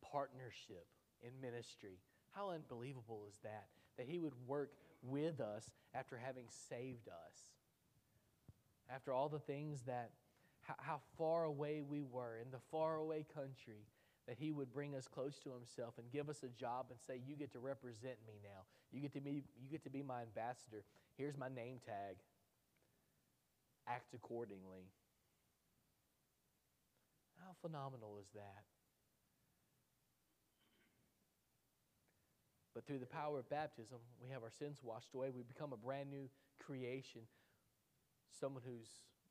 partnership 0.00 0.86
in 1.22 1.30
ministry. 1.42 1.98
How 2.34 2.50
unbelievable 2.50 3.24
is 3.28 3.36
that? 3.42 3.66
That 3.96 4.06
He 4.08 4.18
would 4.18 4.34
work 4.46 4.70
with 5.02 5.40
us 5.40 5.70
after 5.94 6.16
having 6.16 6.44
saved 6.68 7.08
us. 7.08 7.57
After 8.92 9.12
all 9.12 9.28
the 9.28 9.38
things 9.38 9.82
that, 9.86 10.10
how, 10.62 11.00
far 11.16 11.44
away 11.44 11.82
we 11.82 12.02
were 12.02 12.38
in 12.42 12.50
the 12.50 12.58
faraway 12.70 13.24
country, 13.34 13.86
that 14.26 14.36
He 14.38 14.50
would 14.50 14.72
bring 14.72 14.94
us 14.94 15.06
close 15.06 15.38
to 15.44 15.50
Himself 15.52 15.94
and 15.98 16.10
give 16.10 16.28
us 16.28 16.42
a 16.42 16.48
job 16.48 16.86
and 16.90 16.98
say, 17.06 17.20
You 17.26 17.36
get 17.36 17.52
to 17.52 17.58
represent 17.58 18.16
me 18.26 18.34
now. 18.42 18.64
You 18.92 19.00
get 19.00 19.12
to 19.14 19.20
be, 19.20 19.42
you 19.60 19.70
get 19.70 19.84
to 19.84 19.90
be 19.90 20.02
my 20.02 20.22
ambassador. 20.22 20.84
Here's 21.16 21.36
my 21.36 21.48
name 21.48 21.78
tag. 21.84 22.16
Act 23.86 24.14
accordingly. 24.14 24.90
How 27.40 27.52
phenomenal 27.62 28.18
is 28.20 28.28
that? 28.34 28.64
But 32.74 32.86
through 32.86 32.98
the 32.98 33.06
power 33.06 33.40
of 33.40 33.48
baptism, 33.50 33.98
we 34.22 34.30
have 34.30 34.42
our 34.42 34.52
sins 34.56 34.78
washed 34.82 35.14
away. 35.14 35.30
We 35.34 35.42
become 35.42 35.72
a 35.72 35.76
brand 35.76 36.10
new 36.10 36.28
creation. 36.60 37.22
Someone 38.30 38.62
who's 38.64 38.88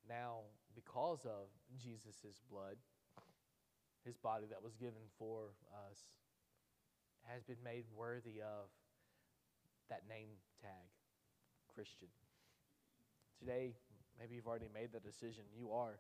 now, 0.10 0.48
because 0.76 1.26
of 1.26 1.48
Jesus' 1.78 2.42
blood, 2.50 2.78
his 4.06 4.18
body 4.18 4.46
that 4.50 4.64
was 4.64 4.76
given 4.76 5.04
for 5.20 5.52
us, 5.90 6.00
has 7.28 7.44
been 7.44 7.60
made 7.64 7.84
worthy 7.96 8.40
of 8.40 8.72
that 9.90 10.04
name 10.08 10.30
tag, 10.62 10.88
Christian. 11.74 12.08
Today, 13.40 13.76
maybe 14.20 14.36
you've 14.36 14.48
already 14.48 14.72
made 14.74 14.92
the 14.92 15.00
decision. 15.00 15.44
You 15.56 15.72
are 15.72 16.00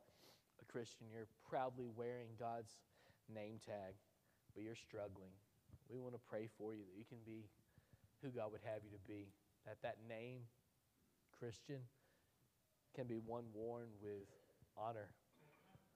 a 0.61 0.65
Christian. 0.71 1.07
You're 1.11 1.27
proudly 1.47 1.87
wearing 1.87 2.31
God's 2.39 2.71
name 3.27 3.59
tag, 3.65 3.95
but 4.55 4.63
you're 4.63 4.79
struggling. 4.79 5.35
We 5.91 5.99
want 5.99 6.15
to 6.15 6.23
pray 6.27 6.47
for 6.57 6.73
you 6.73 6.83
that 6.83 6.97
you 6.97 7.05
can 7.07 7.19
be 7.25 7.47
who 8.23 8.29
God 8.29 8.51
would 8.51 8.63
have 8.63 8.83
you 8.83 8.91
to 8.91 9.03
be. 9.07 9.27
That 9.65 9.83
that 9.83 9.97
name, 10.07 10.47
Christian, 11.37 11.83
can 12.97 13.05
be 13.05 13.21
one 13.21 13.43
worn 13.53 13.85
with 14.01 14.25
honor, 14.75 15.13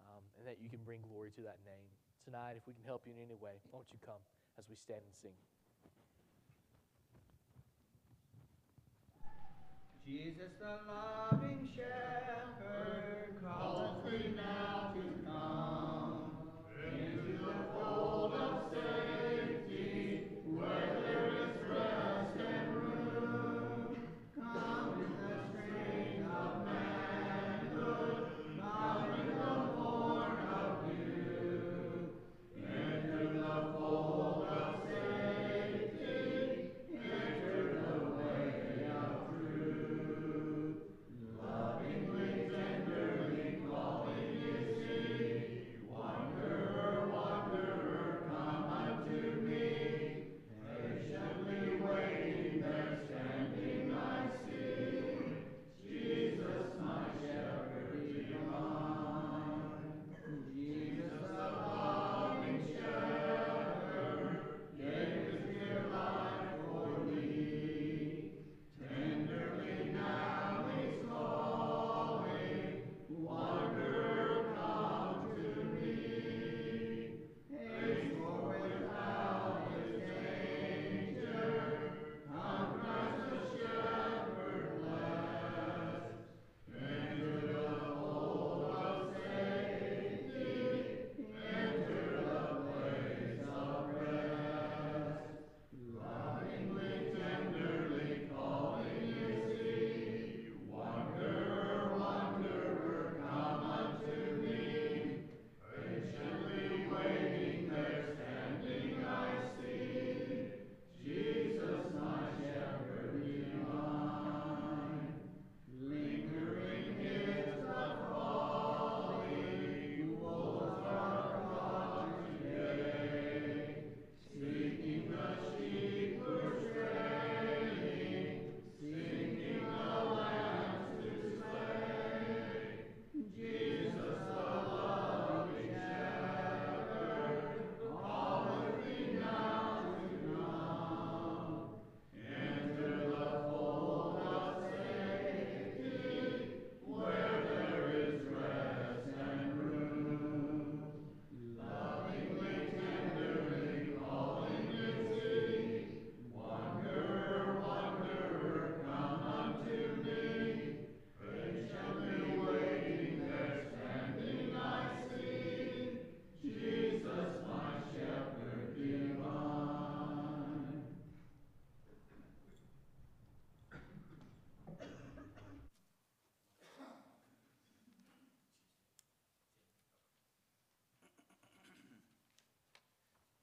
um, 0.06 0.22
and 0.38 0.46
that 0.46 0.62
you 0.62 0.70
can 0.70 0.78
bring 0.86 1.02
glory 1.02 1.32
to 1.34 1.42
that 1.42 1.58
name. 1.66 1.90
Tonight, 2.24 2.54
if 2.62 2.68
we 2.68 2.74
can 2.74 2.86
help 2.86 3.02
you 3.08 3.14
in 3.18 3.26
any 3.26 3.34
way, 3.34 3.58
won't 3.74 3.90
you 3.90 3.98
come 4.06 4.22
as 4.60 4.70
we 4.70 4.76
stand 4.76 5.02
and 5.02 5.16
sing? 5.18 5.34
Jesus, 10.06 10.54
the 10.62 10.78
loving 10.86 11.68
shepherd, 11.74 13.34
calls 13.42 13.98
thee 14.06 14.34
now 14.36 14.94
to 14.94 15.21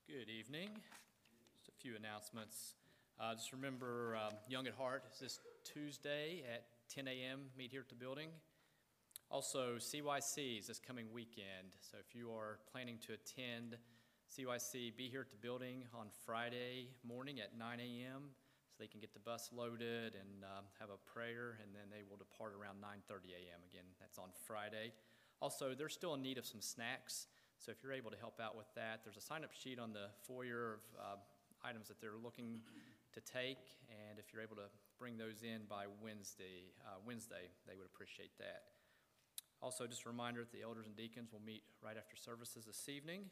Good 0.09 0.30
evening. 0.30 0.70
Just 1.52 1.68
a 1.68 1.82
few 1.82 1.94
announcements. 1.94 2.72
Uh, 3.20 3.34
Just 3.34 3.52
remember, 3.52 4.16
um, 4.16 4.32
Young 4.48 4.66
at 4.66 4.72
Heart 4.72 5.04
is 5.12 5.20
this 5.20 5.40
Tuesday 5.64 6.44
at 6.50 6.64
10 6.88 7.06
a.m. 7.06 7.40
Meet 7.59 7.72
here 7.72 7.82
at 7.82 7.90
the 7.90 7.94
building. 7.94 8.30
Also, 9.30 9.76
CYC 9.76 10.61
is 10.61 10.66
this 10.66 10.78
coming 10.80 11.12
weekend, 11.12 11.76
so 11.82 11.98
if 12.00 12.14
you 12.16 12.30
are 12.32 12.59
planning 12.72 12.96
to 13.06 13.12
attend 13.12 13.76
CYC, 14.34 14.96
be 14.96 15.11
here 15.11 15.20
at 15.20 15.30
the 15.30 15.36
building 15.36 15.84
on 15.92 16.06
Friday 16.24 16.88
morning 17.06 17.38
at 17.38 17.59
9 17.59 17.78
a.m. 17.78 18.32
so 18.70 18.76
they 18.80 18.86
can 18.86 19.00
get 19.00 19.12
the 19.12 19.20
bus 19.20 19.50
loaded 19.52 20.14
and 20.14 20.42
um, 20.42 20.64
have 20.80 20.88
a 20.88 20.96
prayer, 21.12 21.59
and 21.62 21.74
then 21.74 21.92
they 21.92 22.00
will 22.09 22.16
depart 22.16 22.54
around 22.59 22.80
9:30 22.80 23.36
a.m. 23.36 23.61
Again, 23.70 23.84
that's 24.00 24.16
on 24.16 24.30
Friday. 24.46 24.94
Also, 25.42 25.74
they're 25.76 25.90
still 25.90 26.14
in 26.14 26.22
need 26.22 26.38
of 26.38 26.46
some 26.46 26.62
snacks, 26.62 27.26
so 27.59 27.70
if 27.70 27.82
you're 27.82 27.92
able 27.92 28.11
to 28.11 28.16
help 28.16 28.40
out 28.40 28.56
with 28.56 28.66
that, 28.74 29.00
there's 29.04 29.16
a 29.16 29.24
sign-up 29.24 29.52
sheet 29.52 29.78
on 29.78 29.92
the 29.92 30.09
foyer 30.26 30.78
of 30.98 31.18
uh, 31.18 31.66
items 31.66 31.88
that 31.88 32.00
they're 32.00 32.20
looking 32.22 32.61
to 33.14 33.20
take, 33.20 33.78
and 33.90 34.18
if 34.18 34.32
you're 34.32 34.42
able 34.42 34.56
to 34.56 34.70
bring 34.98 35.18
those 35.18 35.42
in 35.42 35.66
by 35.68 35.86
Wednesday, 36.02 36.70
uh, 36.86 36.98
Wednesday, 37.06 37.50
they 37.66 37.74
would 37.74 37.86
appreciate 37.86 38.30
that. 38.38 38.62
Also, 39.61 39.86
just 39.86 40.06
a 40.06 40.09
reminder 40.09 40.40
that 40.40 40.52
the 40.52 40.62
elders 40.62 40.86
and 40.86 40.94
deacons 40.96 41.32
will 41.32 41.42
meet 41.44 41.62
right 41.82 41.96
after 41.98 42.14
services 42.14 42.64
this 42.66 42.88
evening. 42.88 43.26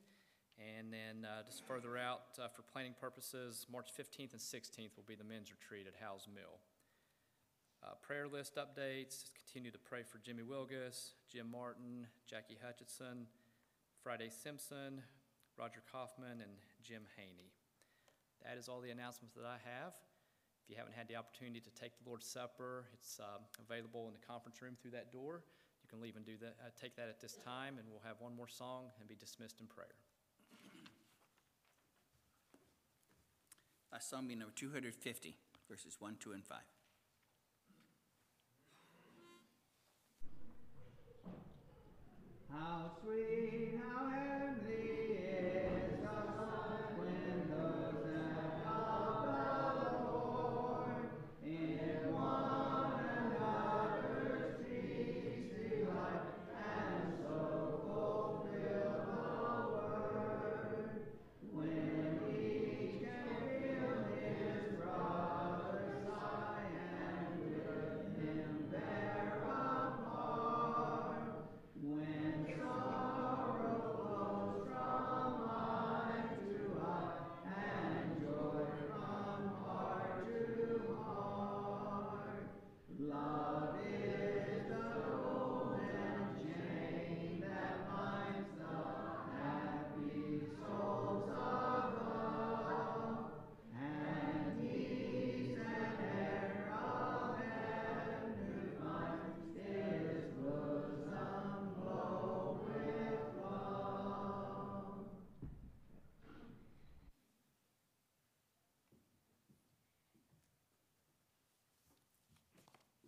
And 0.58 0.90
then 0.90 1.28
uh, 1.28 1.44
just 1.44 1.66
further 1.66 1.98
out, 1.98 2.40
uh, 2.40 2.48
for 2.48 2.62
planning 2.62 2.94
purposes, 2.98 3.66
March 3.70 3.90
15th 3.92 4.32
and 4.32 4.40
16th 4.40 4.96
will 4.96 5.04
be 5.06 5.14
the 5.14 5.24
men's 5.24 5.52
retreat 5.52 5.86
at 5.86 5.94
Howes 6.00 6.26
Mill. 6.34 6.58
Uh, 7.84 7.92
Prayer 8.00 8.26
list 8.26 8.56
updates, 8.56 9.30
continue 9.36 9.70
to 9.70 9.78
pray 9.78 10.02
for 10.02 10.18
Jimmy 10.18 10.42
Wilgus, 10.42 11.12
Jim 11.30 11.50
Martin, 11.52 12.06
Jackie 12.26 12.56
Hutchinson, 12.64 13.26
Friday 14.06 14.30
Simpson, 14.30 15.02
Roger 15.58 15.82
Kaufman, 15.90 16.38
and 16.38 16.54
Jim 16.80 17.02
Haney. 17.18 17.50
That 18.46 18.56
is 18.56 18.68
all 18.68 18.80
the 18.80 18.90
announcements 18.94 19.34
that 19.34 19.42
I 19.42 19.58
have. 19.66 19.98
If 20.62 20.70
you 20.70 20.76
haven't 20.78 20.94
had 20.94 21.08
the 21.08 21.16
opportunity 21.16 21.58
to 21.58 21.70
take 21.74 21.90
the 21.98 22.06
Lord's 22.06 22.24
Supper, 22.24 22.84
it's 22.94 23.18
um, 23.18 23.42
available 23.58 24.06
in 24.06 24.14
the 24.14 24.24
conference 24.24 24.62
room 24.62 24.76
through 24.80 24.92
that 24.92 25.10
door. 25.10 25.42
You 25.82 25.88
can 25.90 26.00
leave 26.00 26.14
and 26.14 26.24
do 26.24 26.38
that, 26.40 26.54
uh, 26.62 26.70
take 26.80 26.94
that 26.94 27.08
at 27.08 27.20
this 27.20 27.34
time, 27.34 27.82
and 27.82 27.88
we'll 27.90 28.06
have 28.06 28.20
one 28.20 28.30
more 28.36 28.46
song 28.46 28.94
and 29.00 29.08
be 29.08 29.16
dismissed 29.16 29.58
in 29.58 29.66
prayer. 29.66 29.98
Song 33.98 34.28
being 34.28 34.38
number 34.38 34.54
250, 34.54 35.34
verses 35.68 35.96
1, 35.98 36.14
2, 36.20 36.30
and 36.30 36.44
5. 36.44 36.58
How 42.50 42.90
sweet, 43.02 43.74
how 43.76 44.08
heavenly 44.08 44.55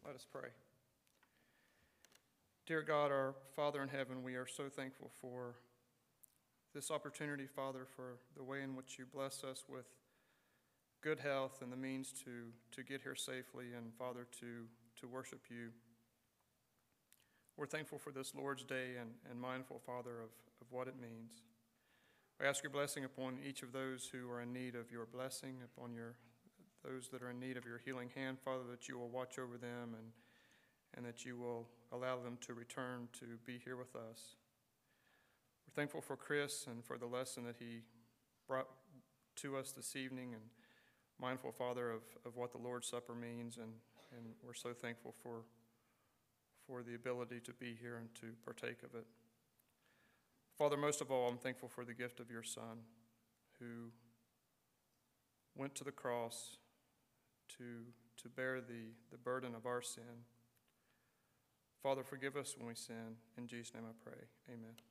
Let 0.08 0.16
us 0.16 0.26
pray. 0.32 0.48
Dear 2.66 2.80
God, 2.80 3.12
our 3.12 3.34
Father 3.54 3.82
in 3.82 3.90
heaven, 3.90 4.22
we 4.22 4.36
are 4.36 4.46
so 4.46 4.70
thankful 4.70 5.10
for 5.20 5.56
this 6.74 6.90
opportunity, 6.90 7.46
Father, 7.46 7.86
for 7.94 8.16
the 8.34 8.42
way 8.42 8.62
in 8.62 8.74
which 8.74 8.98
you 8.98 9.04
bless 9.04 9.44
us 9.44 9.64
with 9.68 9.84
good 11.02 11.20
health 11.20 11.60
and 11.60 11.70
the 11.70 11.76
means 11.76 12.14
to, 12.24 12.46
to 12.72 12.82
get 12.82 13.02
here 13.02 13.14
safely, 13.14 13.74
and 13.76 13.92
Father, 13.98 14.26
to, 14.40 14.64
to 14.98 15.06
worship 15.06 15.42
you. 15.50 15.72
We're 17.58 17.66
thankful 17.66 17.98
for 17.98 18.10
this 18.10 18.34
Lord's 18.34 18.64
Day 18.64 18.92
and, 18.98 19.10
and 19.30 19.38
mindful, 19.38 19.78
Father, 19.78 20.22
of, 20.22 20.30
of 20.62 20.68
what 20.70 20.88
it 20.88 20.98
means. 20.98 21.32
We 22.40 22.46
ask 22.46 22.62
your 22.62 22.72
blessing 22.72 23.04
upon 23.04 23.40
each 23.46 23.62
of 23.62 23.72
those 23.72 24.08
who 24.10 24.30
are 24.30 24.40
in 24.40 24.54
need 24.54 24.74
of 24.74 24.90
your 24.90 25.04
blessing, 25.04 25.56
upon 25.62 25.92
your 25.92 26.14
those 26.84 27.08
that 27.08 27.22
are 27.22 27.30
in 27.30 27.40
need 27.40 27.56
of 27.56 27.64
your 27.64 27.78
healing 27.78 28.10
hand, 28.14 28.38
Father, 28.38 28.64
that 28.70 28.88
you 28.88 28.98
will 28.98 29.08
watch 29.08 29.38
over 29.38 29.56
them 29.56 29.94
and, 29.96 30.12
and 30.96 31.04
that 31.04 31.24
you 31.24 31.36
will 31.36 31.66
allow 31.92 32.18
them 32.18 32.38
to 32.42 32.54
return 32.54 33.08
to 33.18 33.26
be 33.44 33.58
here 33.62 33.76
with 33.76 33.94
us. 33.96 34.36
We're 35.66 35.80
thankful 35.80 36.00
for 36.00 36.16
Chris 36.16 36.66
and 36.68 36.84
for 36.84 36.98
the 36.98 37.06
lesson 37.06 37.44
that 37.44 37.56
he 37.58 37.82
brought 38.46 38.68
to 39.36 39.56
us 39.56 39.72
this 39.72 39.96
evening 39.96 40.34
and 40.34 40.42
mindful, 41.20 41.52
Father, 41.52 41.90
of, 41.90 42.02
of 42.24 42.36
what 42.36 42.52
the 42.52 42.58
Lord's 42.58 42.88
Supper 42.88 43.14
means. 43.14 43.56
And, 43.56 43.72
and 44.16 44.34
we're 44.42 44.54
so 44.54 44.72
thankful 44.72 45.14
for, 45.22 45.42
for 46.66 46.82
the 46.82 46.94
ability 46.94 47.40
to 47.40 47.52
be 47.52 47.76
here 47.80 47.96
and 47.96 48.14
to 48.16 48.26
partake 48.44 48.82
of 48.82 48.94
it. 48.94 49.06
Father, 50.56 50.76
most 50.76 51.00
of 51.00 51.10
all, 51.10 51.28
I'm 51.28 51.38
thankful 51.38 51.68
for 51.68 51.84
the 51.84 51.94
gift 51.94 52.18
of 52.18 52.30
your 52.30 52.42
Son 52.42 52.82
who 53.60 53.90
went 55.56 55.74
to 55.76 55.84
the 55.84 55.92
cross 55.92 56.56
to, 57.56 58.22
to 58.22 58.28
bear 58.28 58.60
the, 58.60 58.92
the 59.10 59.18
burden 59.18 59.54
of 59.54 59.66
our 59.66 59.82
sin. 59.82 60.24
Father, 61.82 62.02
forgive 62.02 62.36
us 62.36 62.54
when 62.58 62.66
we 62.66 62.74
sin. 62.74 63.16
In 63.36 63.46
Jesus' 63.46 63.72
name 63.74 63.84
I 63.88 63.94
pray. 64.04 64.24
Amen. 64.48 64.87